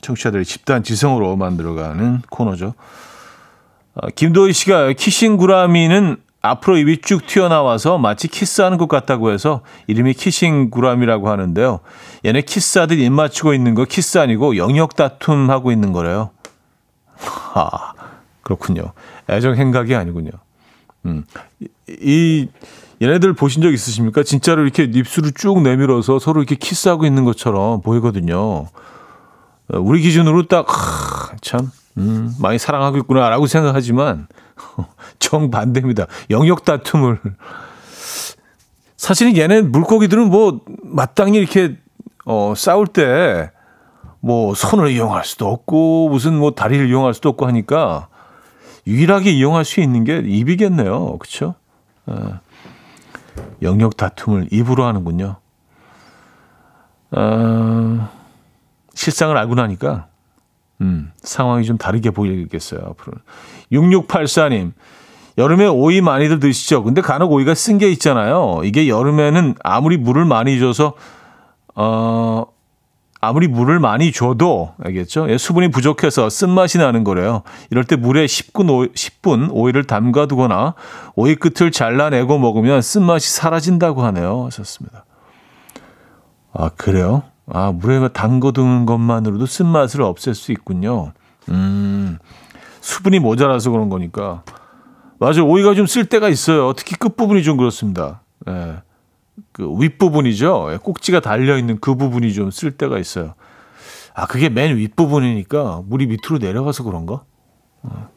청취자들의 0.00 0.44
집단 0.44 0.82
지성으로 0.82 1.36
만들어가는 1.36 2.22
코너죠. 2.28 2.74
어, 3.94 4.08
김도희 4.08 4.52
씨가 4.52 4.94
키싱 4.94 5.36
구라미는 5.36 6.16
앞으로 6.40 6.76
입이 6.78 7.00
쭉 7.02 7.26
튀어나와서 7.26 7.98
마치 7.98 8.28
키스하는 8.28 8.78
것 8.78 8.88
같다고 8.88 9.32
해서 9.32 9.62
이름이 9.86 10.14
키싱 10.14 10.70
구라미라고 10.70 11.28
하는데요. 11.28 11.80
얘네 12.24 12.42
키스하듯 12.42 12.98
입 12.98 13.10
맞추고 13.10 13.54
있는 13.54 13.74
거 13.74 13.84
키스 13.84 14.18
아니고 14.18 14.56
영역 14.56 14.94
다툼 14.94 15.50
하고 15.50 15.72
있는 15.72 15.92
거래요. 15.92 16.30
아, 17.54 17.92
그렇군요. 18.42 18.92
애정 19.28 19.56
행각이 19.56 19.94
아니군요. 19.94 20.30
음, 21.06 21.24
이, 21.88 22.48
얘네들 23.02 23.32
보신 23.34 23.62
적 23.62 23.72
있으십니까? 23.72 24.22
진짜로 24.22 24.62
이렇게 24.62 24.84
입술을 24.84 25.32
쭉 25.32 25.62
내밀어서 25.62 26.18
서로 26.18 26.40
이렇게 26.40 26.54
키스하고 26.54 27.04
있는 27.04 27.24
것처럼 27.24 27.80
보이거든요. 27.82 28.66
우리 29.68 30.00
기준으로 30.00 30.46
딱, 30.46 30.66
참, 31.40 31.70
음, 31.98 32.34
많이 32.40 32.58
사랑하고 32.58 32.96
있구나라고 32.98 33.46
생각하지만, 33.46 34.26
정반대입니다. 35.18 36.06
영역 36.30 36.64
다툼을. 36.64 37.18
사실은 38.96 39.36
얘네 39.36 39.62
물고기들은 39.62 40.28
뭐, 40.28 40.60
마땅히 40.82 41.38
이렇게, 41.38 41.76
어, 42.24 42.54
싸울 42.56 42.86
때, 42.86 43.50
뭐, 44.20 44.54
손을 44.54 44.90
이용할 44.90 45.24
수도 45.24 45.48
없고, 45.48 46.08
무슨 46.08 46.36
뭐, 46.38 46.52
다리를 46.52 46.88
이용할 46.88 47.14
수도 47.14 47.28
없고 47.28 47.46
하니까, 47.46 48.08
유일하게 48.86 49.30
이용할 49.30 49.64
수 49.64 49.80
있는 49.80 50.04
게 50.04 50.18
입이겠네요. 50.18 51.18
그쵸? 51.18 51.54
어, 52.06 52.40
영역 53.62 53.96
다툼을 53.96 54.48
입으로 54.50 54.84
하는군요. 54.84 55.36
어, 57.10 58.08
실상을 58.94 59.36
알고 59.36 59.54
나니까 59.54 60.08
음, 60.80 61.10
상황이 61.22 61.64
좀 61.64 61.76
다르게 61.78 62.10
보이겠어요, 62.10 62.80
앞으로. 62.90 63.18
6684님, 63.72 64.72
여름에 65.36 65.66
오이 65.66 66.00
많이들 66.00 66.40
드시죠? 66.40 66.82
근데 66.84 67.00
간혹 67.00 67.32
오이가 67.32 67.54
쓴 67.54 67.78
게 67.78 67.90
있잖아요. 67.92 68.60
이게 68.64 68.88
여름에는 68.88 69.54
아무리 69.62 69.96
물을 69.96 70.24
많이 70.24 70.58
줘서, 70.58 70.94
어, 71.74 72.46
아무리 73.20 73.48
물을 73.48 73.80
많이 73.80 74.12
줘도, 74.12 74.74
알겠죠? 74.82 75.28
예, 75.30 75.38
수분이 75.38 75.70
부족해서 75.72 76.30
쓴맛이 76.30 76.78
나는 76.78 77.02
거래요. 77.02 77.42
이럴 77.70 77.82
때 77.82 77.96
물에 77.96 78.26
10분, 78.26 78.70
오이, 78.70 78.88
10분 78.88 79.48
오이를 79.52 79.84
담가두거나 79.84 80.74
오이 81.16 81.34
끝을 81.34 81.72
잘라내고 81.72 82.38
먹으면 82.38 82.80
쓴맛이 82.80 83.28
사라진다고 83.34 84.02
하네요. 84.04 84.44
하셨습니다. 84.46 85.04
아, 86.52 86.70
그래요? 86.76 87.24
아, 87.50 87.72
물에 87.72 88.08
담궈두는 88.08 88.86
것만으로도 88.86 89.46
쓴맛을 89.46 90.02
없앨 90.02 90.34
수 90.34 90.52
있군요. 90.52 91.12
음, 91.48 92.18
수분이 92.80 93.18
모자라서 93.20 93.70
그런 93.70 93.88
거니까. 93.88 94.42
맞아요. 95.18 95.46
오이가 95.46 95.74
좀 95.74 95.86
쓸 95.86 96.04
때가 96.06 96.28
있어요. 96.28 96.72
특히 96.74 96.94
끝부분이 96.96 97.42
좀 97.42 97.56
그렇습니다. 97.56 98.22
예. 98.48 98.76
그 99.52 99.68
윗부분이죠. 99.80 100.68
예, 100.72 100.76
꼭지가 100.78 101.20
달려있는 101.20 101.78
그 101.80 101.94
부분이 101.96 102.32
좀 102.34 102.50
쓸 102.50 102.72
때가 102.72 102.98
있어요. 102.98 103.34
아, 104.14 104.26
그게 104.26 104.48
맨 104.48 104.76
윗부분이니까 104.76 105.82
물이 105.86 106.06
밑으로 106.06 106.38
내려가서 106.38 106.84
그런가? 106.84 107.22
어. 107.82 108.08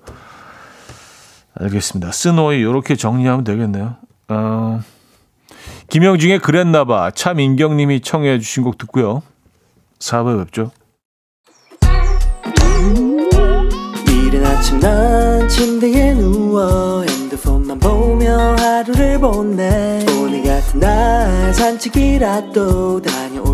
알겠습니다. 1.55 2.11
스노이 2.11 2.59
이렇게 2.59 2.95
정리하면 2.95 3.43
되겠네요. 3.43 3.95
어, 4.29 4.81
김영중의 5.91 6.39
그랬나봐 6.39 7.11
참 7.11 7.41
인경님이 7.41 7.99
청해 7.99 8.39
주신 8.39 8.63
곡 8.63 8.77
듣고요. 8.77 9.23
4부에 9.99 10.45
뵙죠. 10.45 10.71
이른 14.07 14.45
아침 14.45 14.79
난 14.79 15.49
침대에 15.49 16.13
누워 16.13 17.03
핸드폰만 17.03 17.77
보며 17.79 18.55
하루를 18.57 19.19
보내 19.19 20.05
오늘 20.17 20.41
같은 20.43 20.79
날 20.79 21.53
산책이라도 21.53 23.01
다 23.01 23.11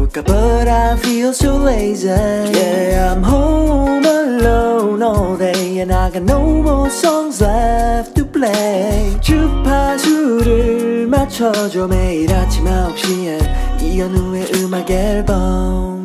녀올까 0.08 0.24
But 0.24 0.70
I 0.70 0.98
feel 0.98 1.30
so 1.30 1.58
lazy 1.64 2.08
Yeah 2.08 3.14
I'm 3.14 3.24
home 3.24 4.06
alone 4.06 5.02
all 5.04 5.38
day 5.38 5.80
And 5.80 5.94
I 5.94 6.12
got 6.12 6.24
no 6.24 6.42
more 6.62 6.90
songs 6.90 7.44
left 7.44 8.16
to 8.16 8.26
play 8.26 9.20
주파수를 9.22 11.08
맞춰줘 11.08 11.88
매일 11.88 12.34
아침 12.34 12.66
9시에 12.66 13.82
이현우의 13.82 14.52
음악 14.56 14.90
앨범 14.90 15.98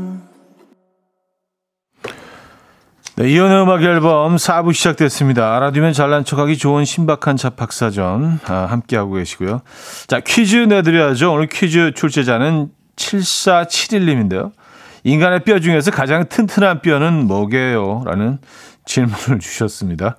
네, 3.16 3.30
이연의 3.30 3.62
음악 3.62 3.82
앨범 3.82 4.36
4부 4.36 4.72
시작됐습니다. 4.72 5.54
알아두면 5.54 5.92
잘난 5.92 6.24
척하기 6.24 6.56
좋은 6.56 6.86
신박한 6.86 7.36
잡학사전 7.36 8.40
아, 8.46 8.54
함께하고 8.70 9.12
계시고요. 9.12 9.60
자, 10.06 10.20
퀴즈 10.20 10.56
내드려야죠. 10.56 11.30
오늘 11.30 11.46
퀴즈 11.48 11.92
출제자는 11.94 12.70
7471님인데요. 12.96 14.52
인간의 15.04 15.44
뼈 15.44 15.58
중에서 15.58 15.90
가장 15.90 16.28
튼튼한 16.28 16.82
뼈는 16.82 17.26
뭐게요? 17.26 18.02
라는 18.06 18.38
질문을 18.84 19.40
주셨습니다. 19.40 20.16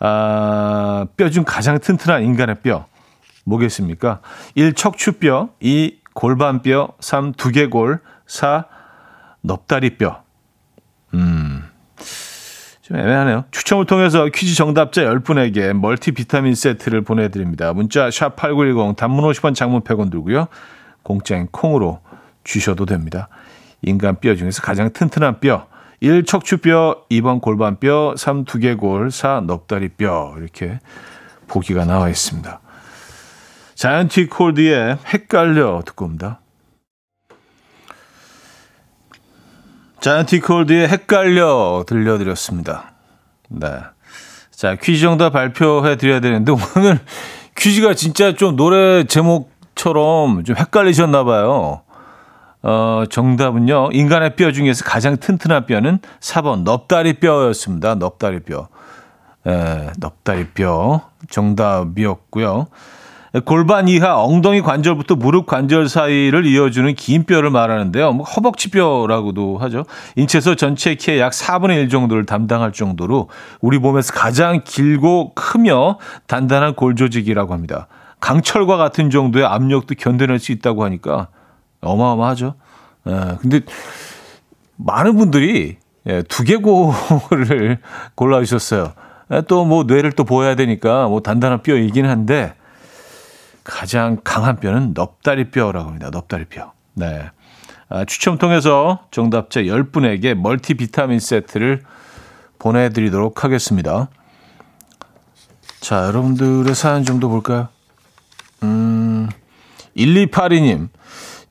아, 0.00 1.06
뼈 1.16 1.28
중 1.30 1.44
가장 1.46 1.78
튼튼한 1.78 2.22
인간의 2.24 2.56
뼈 2.62 2.86
뭐겠습니까? 3.44 4.20
1. 4.54 4.74
척추뼈 4.74 5.50
2. 5.60 6.00
골반뼈 6.14 6.94
3. 7.00 7.32
두개골 7.32 8.00
4. 8.26 8.64
넙다리뼈 9.42 10.22
음... 11.14 11.64
좀 12.80 12.98
애매하네요. 12.98 13.44
추첨을 13.50 13.86
통해서 13.86 14.26
퀴즈 14.26 14.54
정답자 14.54 15.02
10분에게 15.04 15.72
멀티 15.72 16.12
비타민 16.12 16.54
세트를 16.54 17.02
보내드립니다. 17.02 17.72
문자 17.72 18.08
샵8910 18.10 18.96
단문 18.96 19.24
50원 19.24 19.54
장문 19.54 19.80
100원 19.82 20.10
들고요. 20.10 20.48
공짜인 21.04 21.46
콩으로 21.46 22.00
주셔도 22.42 22.86
됩니다. 22.86 23.28
인간 23.82 24.18
뼈 24.18 24.34
중에서 24.34 24.62
가장 24.62 24.92
튼튼한 24.92 25.38
뼈 25.38 25.68
1. 26.00 26.24
척추뼈 26.24 27.04
2번 27.10 27.40
골반뼈 27.40 28.14
3. 28.16 28.44
두개골 28.44 29.10
4. 29.10 29.42
넉다리뼈 29.46 30.34
이렇게 30.38 30.80
보기가 31.46 31.84
나와 31.84 32.08
있습니다. 32.08 32.60
자이언티 33.74 34.26
콜드의 34.26 34.98
헷갈려 35.06 35.82
듣고 35.84 36.06
옵니다. 36.06 36.40
자이언티 40.00 40.40
콜드의 40.40 40.88
헷갈려 40.88 41.84
들려드렸습니다. 41.86 42.92
네. 43.48 43.68
자, 44.50 44.76
퀴즈 44.76 45.00
정답 45.02 45.30
발표해 45.30 45.96
드려야 45.96 46.20
되는데 46.20 46.52
오늘 46.52 47.00
퀴즈가 47.56 47.94
진짜 47.94 48.34
좀 48.34 48.56
노래 48.56 49.04
제목 49.04 49.53
처럼 49.74 50.44
좀 50.44 50.56
헷갈리셨나 50.56 51.24
봐요. 51.24 51.82
어, 52.62 53.04
정답은요. 53.10 53.90
인간의 53.92 54.36
뼈 54.36 54.50
중에서 54.50 54.84
가장 54.84 55.16
튼튼한 55.18 55.66
뼈는 55.66 55.98
4번 56.20 56.64
넙다리 56.64 57.14
뼈였습니다. 57.14 57.96
넙다리 57.96 58.40
뼈. 58.40 58.68
예, 59.46 59.90
넙다리 59.98 60.48
뼈 60.54 61.02
정답이었고요. 61.28 62.68
골반 63.44 63.88
이하 63.88 64.22
엉덩이 64.22 64.62
관절부터 64.62 65.16
무릎 65.16 65.46
관절 65.46 65.88
사이를 65.88 66.46
이어주는 66.46 66.94
긴 66.94 67.24
뼈를 67.24 67.50
말하는데요. 67.50 68.12
뭐 68.12 68.24
허벅지 68.24 68.70
뼈라고도 68.70 69.58
하죠. 69.58 69.84
인체에서 70.14 70.54
전체 70.54 70.94
키의 70.94 71.18
약 71.18 71.32
4분의 71.32 71.76
1 71.82 71.88
정도를 71.88 72.26
담당할 72.26 72.72
정도로 72.72 73.28
우리 73.60 73.78
몸에서 73.78 74.12
가장 74.12 74.60
길고 74.64 75.34
크며 75.34 75.98
단단한 76.28 76.76
골 76.76 76.94
조직이라고 76.94 77.52
합니다. 77.52 77.88
강철과 78.24 78.78
같은 78.78 79.10
정도의 79.10 79.44
압력도 79.44 79.96
견뎌낼 79.96 80.38
수 80.38 80.50
있다고 80.50 80.82
하니까 80.82 81.28
어마어마하죠. 81.82 82.54
예, 83.06 83.36
근데 83.38 83.60
많은 84.76 85.18
분들이 85.18 85.76
예, 86.06 86.22
두개골을 86.22 87.80
골라주셨어요. 88.16 88.94
예, 89.30 89.42
또뭐 89.42 89.84
뇌를 89.84 90.12
또 90.12 90.24
보여야 90.24 90.56
되니까 90.56 91.06
뭐 91.06 91.20
단단한 91.20 91.62
뼈이긴 91.62 92.06
한데 92.06 92.54
가장 93.62 94.16
강한 94.24 94.56
뼈는 94.56 94.94
넙다리뼈라고 94.96 95.88
합니다. 95.88 96.08
넙다리뼈. 96.10 96.72
네. 96.94 97.30
아, 97.90 98.06
추첨 98.06 98.38
통해서 98.38 99.00
정답자 99.10 99.60
10분에게 99.60 100.32
멀티 100.32 100.72
비타민 100.72 101.20
세트를 101.20 101.82
보내드리도록 102.58 103.44
하겠습니다. 103.44 104.08
자, 105.80 106.06
여러분들의 106.06 106.74
사연 106.74 107.04
좀 107.04 107.20
더 107.20 107.28
볼까요? 107.28 107.68
음, 108.64 109.28
1282님. 109.96 110.88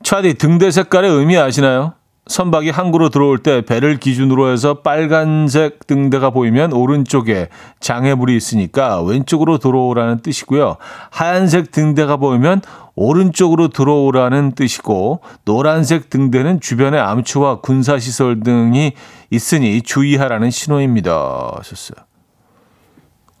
차디 0.02 0.34
등대 0.34 0.70
색깔의 0.70 1.10
의미 1.10 1.38
아시나요? 1.38 1.94
선박이 2.26 2.70
항구로 2.70 3.10
들어올 3.10 3.38
때 3.38 3.60
배를 3.60 3.98
기준으로 3.98 4.50
해서 4.50 4.80
빨간색 4.80 5.86
등대가 5.86 6.30
보이면 6.30 6.72
오른쪽에 6.72 7.48
장애물이 7.80 8.34
있으니까 8.34 9.02
왼쪽으로 9.02 9.58
들어오라는 9.58 10.20
뜻이고요. 10.20 10.78
하얀색 11.10 11.70
등대가 11.70 12.16
보이면 12.16 12.62
오른쪽으로 12.94 13.68
들어오라는 13.68 14.52
뜻이고 14.54 15.20
노란색 15.44 16.08
등대는 16.08 16.60
주변에 16.60 16.98
암초와 16.98 17.60
군사시설 17.60 18.40
등이 18.40 18.92
있으니 19.30 19.82
주의하라는 19.82 20.50
신호입니다. 20.50 21.52
하셨어요. 21.58 21.96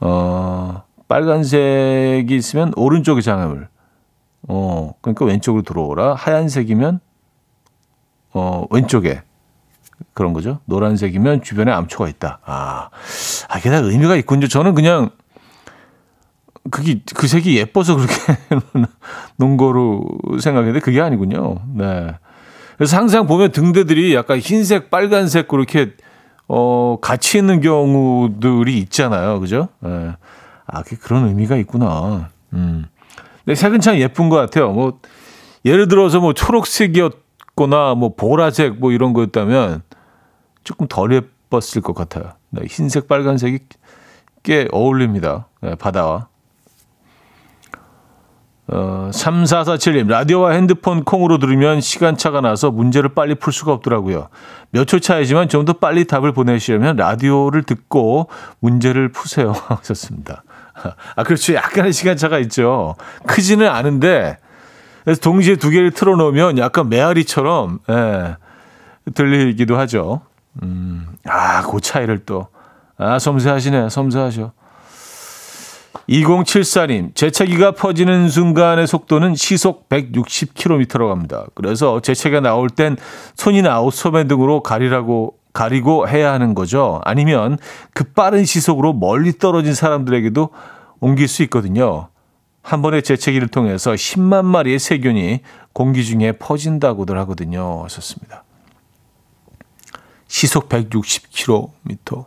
어, 0.00 0.82
빨간색이 1.14 2.34
있으면 2.34 2.72
오른쪽에 2.74 3.20
장애물. 3.20 3.68
어, 4.48 4.94
그러니까 5.00 5.24
왼쪽으로 5.24 5.62
들어오라. 5.62 6.14
하얀색이면 6.14 6.98
어, 8.32 8.66
왼쪽에 8.72 9.22
그런 10.12 10.32
거죠. 10.32 10.58
노란색이면 10.64 11.42
주변에 11.42 11.70
암초가 11.70 12.08
있다. 12.08 12.40
아, 12.44 12.88
아, 13.48 13.60
게다 13.60 13.76
의미가 13.76 14.16
있군요. 14.16 14.48
저는 14.48 14.74
그냥 14.74 15.10
그게 16.72 17.00
그 17.14 17.28
색이 17.28 17.56
예뻐서 17.58 17.94
그렇게 17.94 18.14
놓은 19.38 19.56
거로 19.56 20.04
생각했는데 20.40 20.80
그게 20.80 21.00
아니군요. 21.00 21.60
네. 21.76 22.12
그래서 22.76 22.96
항상 22.96 23.28
보면 23.28 23.52
등대들이 23.52 24.16
약간 24.16 24.38
흰색, 24.40 24.90
빨간색 24.90 25.46
그렇게 25.46 25.92
어 26.48 26.98
같이 27.00 27.38
있는 27.38 27.60
경우들이 27.60 28.76
있잖아요. 28.78 29.38
그죠? 29.38 29.68
네. 29.78 30.14
아, 30.66 30.82
그게 30.82 30.96
그런 30.96 31.28
의미가 31.28 31.56
있구나. 31.56 32.30
음. 32.52 32.86
근데 33.44 33.54
색은 33.54 33.80
참 33.80 33.96
예쁜 33.98 34.28
것 34.28 34.36
같아요. 34.36 34.72
뭐 34.72 35.00
예를 35.64 35.88
들어서 35.88 36.20
뭐 36.20 36.32
초록색이었 36.32 37.12
거나 37.56 37.94
뭐 37.94 38.14
보라색 38.16 38.80
뭐 38.80 38.90
이런 38.92 39.12
거였다면 39.12 39.82
조금 40.64 40.86
덜 40.88 41.12
예뻤을 41.12 41.82
것 41.82 41.94
같아요. 41.94 42.32
네, 42.50 42.62
흰색, 42.66 43.06
빨간색이 43.06 43.58
꽤 44.42 44.66
어울립니다. 44.72 45.46
네, 45.60 45.74
바다와. 45.74 46.28
어, 48.66 49.10
3447님, 49.12 50.08
라디오와 50.08 50.52
핸드폰 50.52 51.04
콩으로 51.04 51.36
들으면 51.38 51.82
시간차가 51.82 52.40
나서 52.40 52.70
문제를 52.70 53.10
빨리 53.14 53.34
풀 53.34 53.52
수가 53.52 53.72
없더라고요. 53.72 54.28
몇 54.70 54.86
초 54.86 54.98
차이지만 55.00 55.48
좀 55.50 55.66
더 55.66 55.74
빨리 55.74 56.06
답을 56.06 56.32
보내시려면 56.32 56.96
라디오를 56.96 57.62
듣고 57.64 58.28
문제를 58.60 59.10
푸세요. 59.12 59.52
하셨습니다. 59.68 60.44
아, 61.16 61.22
그렇죠. 61.22 61.54
약간의 61.54 61.92
시간차가 61.92 62.38
있죠. 62.40 62.96
크지는 63.26 63.68
않은데, 63.68 64.38
그래서 65.04 65.20
동시에 65.20 65.56
두 65.56 65.70
개를 65.70 65.90
틀어놓으면 65.90 66.58
약간 66.58 66.88
메아리처럼 66.88 67.80
예, 67.90 68.36
들리기도 69.14 69.78
하죠. 69.78 70.22
음, 70.62 71.06
아, 71.26 71.62
그 71.62 71.80
차이를 71.80 72.20
또. 72.24 72.48
아, 72.96 73.18
섬세하시네. 73.18 73.88
섬세하셔. 73.88 74.52
2074님, 76.08 77.14
재채기가 77.14 77.72
퍼지는 77.72 78.28
순간의 78.28 78.86
속도는 78.86 79.34
시속 79.34 79.88
160km로 79.88 81.08
갑니다. 81.08 81.46
그래서 81.54 82.00
재채기가 82.00 82.40
나올 82.40 82.68
땐 82.68 82.96
손이나 83.36 83.80
옷소매 83.80 84.24
등으로 84.24 84.62
가리라고, 84.62 85.34
가리고 85.54 86.06
해야 86.08 86.32
하는 86.32 86.54
거죠. 86.54 87.00
아니면 87.04 87.56
그 87.94 88.04
빠른 88.04 88.44
시속으로 88.44 88.92
멀리 88.92 89.38
떨어진 89.38 89.72
사람들에게도 89.72 90.50
옮길 91.00 91.28
수 91.28 91.42
있거든요. 91.44 92.08
한 92.60 92.82
번의 92.82 93.02
재채기를 93.02 93.48
통해서 93.48 93.92
10만 93.92 94.44
마리의 94.44 94.78
세균이 94.78 95.40
공기 95.72 96.04
중에 96.04 96.32
퍼진다고들 96.32 97.16
하거든요. 97.20 97.84
하셨습니다. 97.84 98.44
시속 100.26 100.68
160km. 100.68 102.24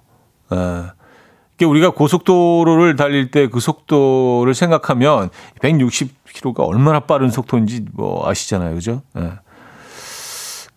에. 0.53 1.65
우리가 1.65 1.89
고속도로를 1.89 2.95
달릴 2.95 3.31
때 3.31 3.47
그 3.47 3.59
속도를 3.59 4.53
생각하면 4.53 5.31
160km가 5.59 6.59
얼마나 6.59 7.01
빠른 7.01 7.29
속도인지 7.29 7.87
뭐 7.93 8.29
아시잖아요. 8.29 8.75
그죠? 8.75 9.01
에. 9.17 9.31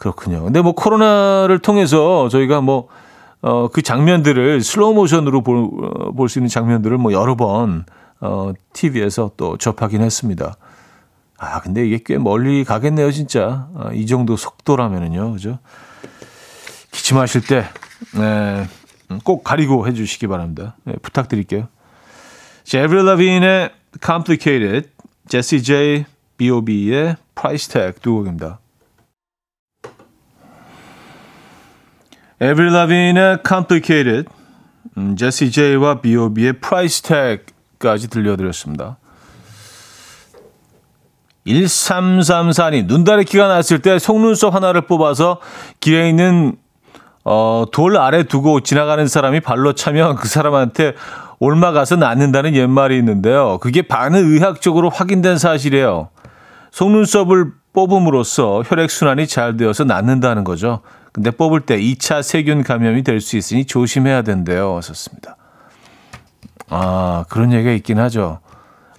그렇군요. 0.01 0.43
근데 0.45 0.63
뭐 0.63 0.73
코로나를 0.73 1.59
통해서 1.59 2.31
저희가 2.31 2.63
뭐, 2.63 2.89
어, 3.43 3.69
그 3.69 3.83
장면들을 3.83 4.63
슬로우 4.63 4.95
모션으로 4.95 5.43
볼 5.43 6.29
수 6.29 6.39
있는 6.39 6.49
장면들을 6.49 6.97
뭐 6.97 7.13
여러 7.13 7.37
번, 7.37 7.85
어, 8.21 8.53
TV에서 8.73 9.33
또 9.37 9.59
접하긴 9.59 10.01
했습니다. 10.01 10.57
아, 11.37 11.61
근데 11.61 11.87
이게 11.87 12.01
꽤 12.05 12.17
멀리 12.17 12.65
가겠네요, 12.65 13.13
진짜. 13.13 13.69
아, 13.77 13.91
이 13.93 14.07
정도 14.07 14.37
속도라면은요, 14.37 15.33
그죠? 15.33 15.59
기침하실 16.93 17.43
때, 17.43 17.65
네, 18.15 18.67
꼭 19.23 19.45
가리고 19.45 19.87
해주시기 19.87 20.27
바랍니다. 20.29 20.77
네, 20.85 20.95
부탁드릴게요. 21.03 21.69
제브리 22.65 23.05
라빈의 23.05 23.71
Complicated, 24.03 24.89
제시 25.29 25.63
J, 25.63 26.07
B.O.B의 26.39 27.17
Price 27.35 27.71
Tag 27.71 28.01
두 28.01 28.15
곡입니다. 28.15 28.61
에브리 32.43 32.73
라빈의 32.73 33.41
Complicated, 33.47 34.25
음, 34.97 35.15
제시 35.15 35.51
제이와 35.51 36.01
B.O.B의 36.01 36.55
Price 36.55 37.03
Tag까지 37.03 38.09
들려드렸습니다. 38.09 38.97
1334님, 41.47 42.87
눈다리키가 42.87 43.47
났을 43.47 43.83
때 43.83 43.99
속눈썹 43.99 44.55
하나를 44.55 44.83
뽑아서 44.87 45.39
길에 45.81 46.09
있는 46.09 46.57
어, 47.25 47.67
돌 47.73 47.99
아래 47.99 48.23
두고 48.23 48.61
지나가는 48.61 49.07
사람이 49.07 49.41
발로 49.41 49.75
차면 49.75 50.17
그 50.17 50.27
사람한테 50.27 50.95
올마가서 51.41 51.97
낫는다는 51.97 52.55
옛말이 52.55 52.97
있는데요. 52.97 53.59
그게 53.59 53.83
반의학적으로 53.83 54.89
확인된 54.89 55.37
사실이에요. 55.37 56.09
속눈썹을 56.71 57.53
뽑음으로써 57.75 58.63
혈액순환이 58.65 59.27
잘 59.27 59.59
되어서 59.59 59.85
낫는다는 59.85 60.45
거죠. 60.45 60.81
근데 61.13 61.31
뽑을 61.31 61.61
때 61.61 61.77
2차 61.79 62.23
세균 62.23 62.63
감염이 62.63 63.03
될 63.03 63.21
수 63.21 63.37
있으니 63.37 63.65
조심해야 63.65 64.23
된대요. 64.23 64.77
하셨습니다. 64.77 65.37
아, 66.69 67.25
그런 67.29 67.53
얘기가 67.53 67.73
있긴 67.73 67.99
하죠. 67.99 68.41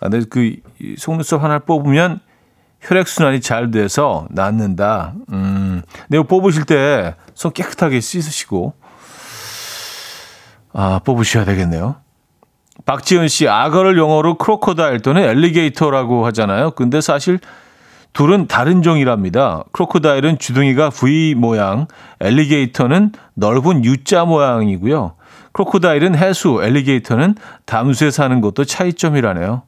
아, 0.01 0.09
근데 0.09 0.25
그 0.29 0.55
속눈썹 0.97 1.41
하나를 1.41 1.61
뽑으면 1.61 2.19
혈액순환이 2.81 3.41
잘 3.41 3.71
돼서 3.71 4.27
낫는다. 4.31 5.13
음, 5.31 5.81
근데 6.09 6.21
뽑으실 6.27 6.65
때 6.65 7.15
손 7.35 7.53
깨끗하게 7.53 7.99
씻으시고, 8.01 8.73
아, 10.73 10.99
뽑으셔야 11.03 11.45
되겠네요. 11.45 11.95
박지은 12.85 13.27
씨, 13.27 13.47
악어를 13.47 13.97
영어로 13.97 14.37
크로커다일 14.37 14.99
또는 15.01 15.23
엘리게이터라고 15.23 16.25
하잖아요. 16.27 16.71
근데 16.71 16.99
사실 17.01 17.39
둘은 18.13 18.47
다른 18.47 18.81
종이랍니다. 18.81 19.63
크로커다일은 19.71 20.37
주둥이가 20.37 20.89
V 20.89 21.33
모양, 21.35 21.87
엘리게이터는 22.19 23.13
넓은 23.35 23.85
U자 23.85 24.25
모양이고요. 24.25 25.15
크로커다일은 25.53 26.15
해수, 26.17 26.59
엘리게이터는 26.61 27.35
담수에 27.65 28.11
사는 28.11 28.41
것도 28.41 28.65
차이점이라네요. 28.65 29.63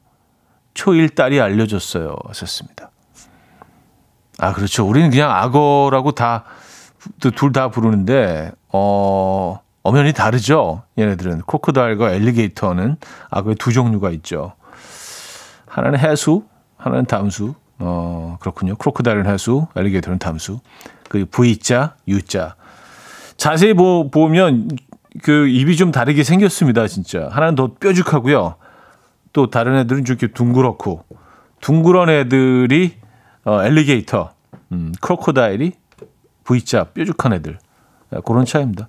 초일 0.74 1.08
딸이 1.08 1.40
알려줬어요. 1.40 2.16
하셨습니다. 2.28 2.90
아, 4.38 4.52
그렇죠. 4.52 4.86
우리는 4.86 5.10
그냥 5.10 5.30
악어라고 5.30 6.12
다, 6.12 6.44
둘 7.20 7.52
다 7.52 7.68
부르는데, 7.68 8.50
어, 8.72 9.60
엄연히 9.82 10.12
다르죠. 10.12 10.82
얘네들은. 10.98 11.42
크로커다일과 11.46 12.12
엘리게이터는 12.12 12.96
악어의 13.30 13.56
두 13.56 13.72
종류가 13.72 14.10
있죠. 14.10 14.54
하나는 15.66 15.98
해수, 15.98 16.44
하나는 16.76 17.04
담수. 17.06 17.54
어, 17.78 18.36
그렇군요. 18.40 18.76
크로커다일은 18.76 19.26
해수, 19.26 19.66
엘리게이터는 19.74 20.18
담수. 20.18 20.60
그 21.08 21.26
V자, 21.26 21.96
U자. 22.08 22.56
자세히 23.36 23.74
보, 23.74 24.10
보면 24.10 24.68
그 25.22 25.48
입이 25.48 25.76
좀 25.76 25.90
다르게 25.92 26.24
생겼습니다, 26.24 26.86
진짜. 26.86 27.28
하나는 27.30 27.54
더 27.54 27.74
뾰족하고요. 27.74 28.56
또 29.32 29.50
다른 29.50 29.76
애들은 29.76 30.04
좀 30.04 30.16
이렇게 30.16 30.32
둥그렇고. 30.32 31.04
둥그런 31.60 32.10
애들이 32.10 32.96
어, 33.44 33.62
엘리게이터, 33.62 34.32
음, 34.72 34.92
크로코다일이 35.00 35.72
V자, 36.44 36.84
뾰족한 36.84 37.32
애들. 37.34 37.58
네, 38.10 38.18
그런 38.24 38.44
차이입니다. 38.44 38.88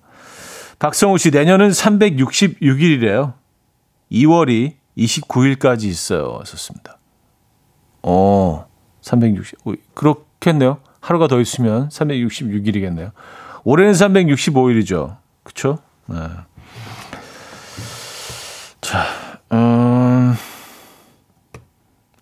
박성우 0.80 1.18
씨, 1.18 1.32
내년은 1.32 1.70
366일이래요. 1.70 3.34
2월이 4.12 4.76
29일까지 4.98 5.84
있어요. 5.86 6.42
썼습니다. 6.46 6.98
어, 8.04 8.68
360, 9.06 9.60
그렇겠네요. 9.94 10.80
하루가 11.00 11.28
더 11.28 11.40
있으면 11.40 11.90
366일이겠네요. 11.90 13.12
올해는 13.64 13.94
365일이죠. 13.94 15.18
그쵸? 15.44 15.78
네. 16.08 16.18
자, 18.82 19.06
음, 19.52 20.36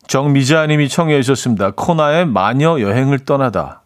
정미자님이 0.07 0.89
청해 0.89 1.21
주셨습니다. 1.21 1.71
코나의 1.71 2.25
마녀 2.25 2.77
여행을 2.81 3.19
떠나다. 3.19 3.83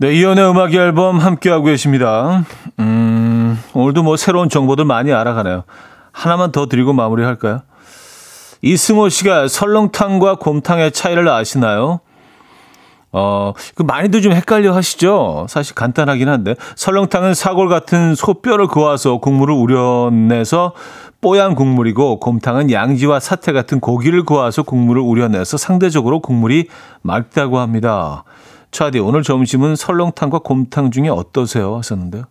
네, 0.00 0.12
이연의 0.14 0.48
음악 0.48 0.72
앨범 0.72 1.18
함께하고 1.18 1.64
계십니다. 1.64 2.44
음, 2.78 2.97
오늘도 3.74 4.02
뭐 4.02 4.16
새로운 4.16 4.48
정보들 4.48 4.84
많이 4.84 5.12
알아가네요. 5.12 5.64
하나만 6.12 6.52
더 6.52 6.66
드리고 6.66 6.92
마무리할까요? 6.92 7.62
이승호 8.62 9.08
씨가 9.08 9.48
설렁탕과 9.48 10.36
곰탕의 10.36 10.92
차이를 10.92 11.28
아시나요? 11.28 12.00
어, 13.10 13.54
그 13.74 13.82
많이들 13.82 14.20
좀 14.20 14.32
헷갈려 14.32 14.74
하시죠? 14.74 15.46
사실 15.48 15.74
간단하긴 15.74 16.28
한데. 16.28 16.54
설렁탕은 16.76 17.34
사골 17.34 17.68
같은 17.68 18.14
소뼈를 18.14 18.66
그어서 18.66 19.18
국물을 19.18 19.54
우려내서 19.54 20.74
뽀얀 21.20 21.54
국물이고, 21.54 22.20
곰탕은 22.20 22.70
양지와 22.70 23.18
사태 23.18 23.52
같은 23.52 23.80
고기를 23.80 24.24
그어서 24.24 24.62
국물을 24.62 25.02
우려내서 25.02 25.56
상대적으로 25.56 26.20
국물이 26.20 26.68
맑다고 27.02 27.58
합니다. 27.58 28.24
차디, 28.70 28.98
오늘 28.98 29.22
점심은 29.22 29.74
설렁탕과 29.74 30.40
곰탕 30.40 30.90
중에 30.90 31.08
어떠세요? 31.08 31.76
하셨는데요. 31.76 32.24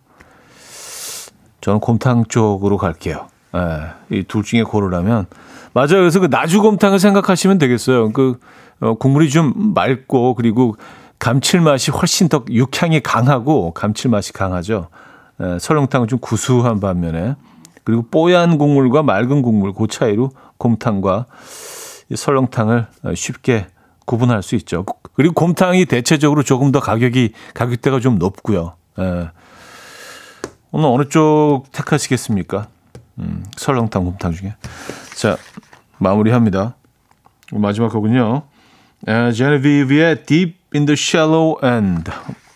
저는 1.60 1.80
곰탕 1.80 2.26
쪽으로 2.26 2.76
갈게요. 2.76 3.26
예, 3.54 4.16
이둘 4.16 4.42
중에 4.42 4.62
고르라면. 4.62 5.26
맞아요. 5.72 5.88
그래서 5.88 6.20
그 6.20 6.26
나주곰탕을 6.26 6.98
생각하시면 6.98 7.58
되겠어요. 7.58 8.12
그, 8.12 8.38
어, 8.80 8.94
국물이 8.94 9.30
좀 9.30 9.72
맑고 9.74 10.34
그리고 10.34 10.76
감칠맛이 11.18 11.90
훨씬 11.90 12.28
더 12.28 12.44
육향이 12.48 13.00
강하고 13.00 13.72
감칠맛이 13.72 14.32
강하죠. 14.32 14.88
에, 15.40 15.58
설렁탕은 15.58 16.08
좀 16.08 16.18
구수한 16.20 16.80
반면에 16.80 17.34
그리고 17.84 18.02
뽀얀 18.10 18.58
국물과 18.58 19.02
맑은 19.02 19.42
국물 19.42 19.72
그 19.72 19.86
차이로 19.86 20.30
곰탕과 20.58 21.26
설렁탕을 22.14 22.86
쉽게 23.14 23.66
구분할 24.04 24.42
수 24.42 24.54
있죠. 24.56 24.84
그리고 25.14 25.34
곰탕이 25.34 25.86
대체적으로 25.86 26.42
조금 26.42 26.70
더 26.72 26.80
가격이 26.80 27.32
가격대가 27.54 28.00
좀 28.00 28.18
높고요. 28.18 28.74
에. 28.98 29.28
오늘 30.70 30.88
어느 30.88 31.08
쪽 31.08 31.64
택하시겠습니까? 31.72 32.68
음, 33.18 33.44
설렁탕, 33.56 34.04
곰탕 34.04 34.32
중에. 34.32 34.54
자, 35.16 35.36
마무리합니다. 35.98 36.76
마지막 37.52 37.88
거군요. 37.88 38.42
제네비브의 39.06 40.24
Deep 40.24 40.58
in 40.74 40.86
the 40.86 40.94
Shallow 40.94 41.56
End 41.64 42.10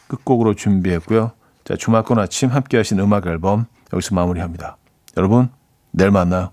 끝곡으로 0.08 0.54
준비했고요. 0.54 1.32
자, 1.64 1.76
주말권 1.76 2.18
아침 2.18 2.50
함께 2.50 2.76
하신 2.76 3.00
음악 3.00 3.26
앨범 3.26 3.66
여기서 3.92 4.14
마무리합니다. 4.14 4.76
여러분, 5.16 5.48
내일 5.90 6.10
만나요. 6.10 6.50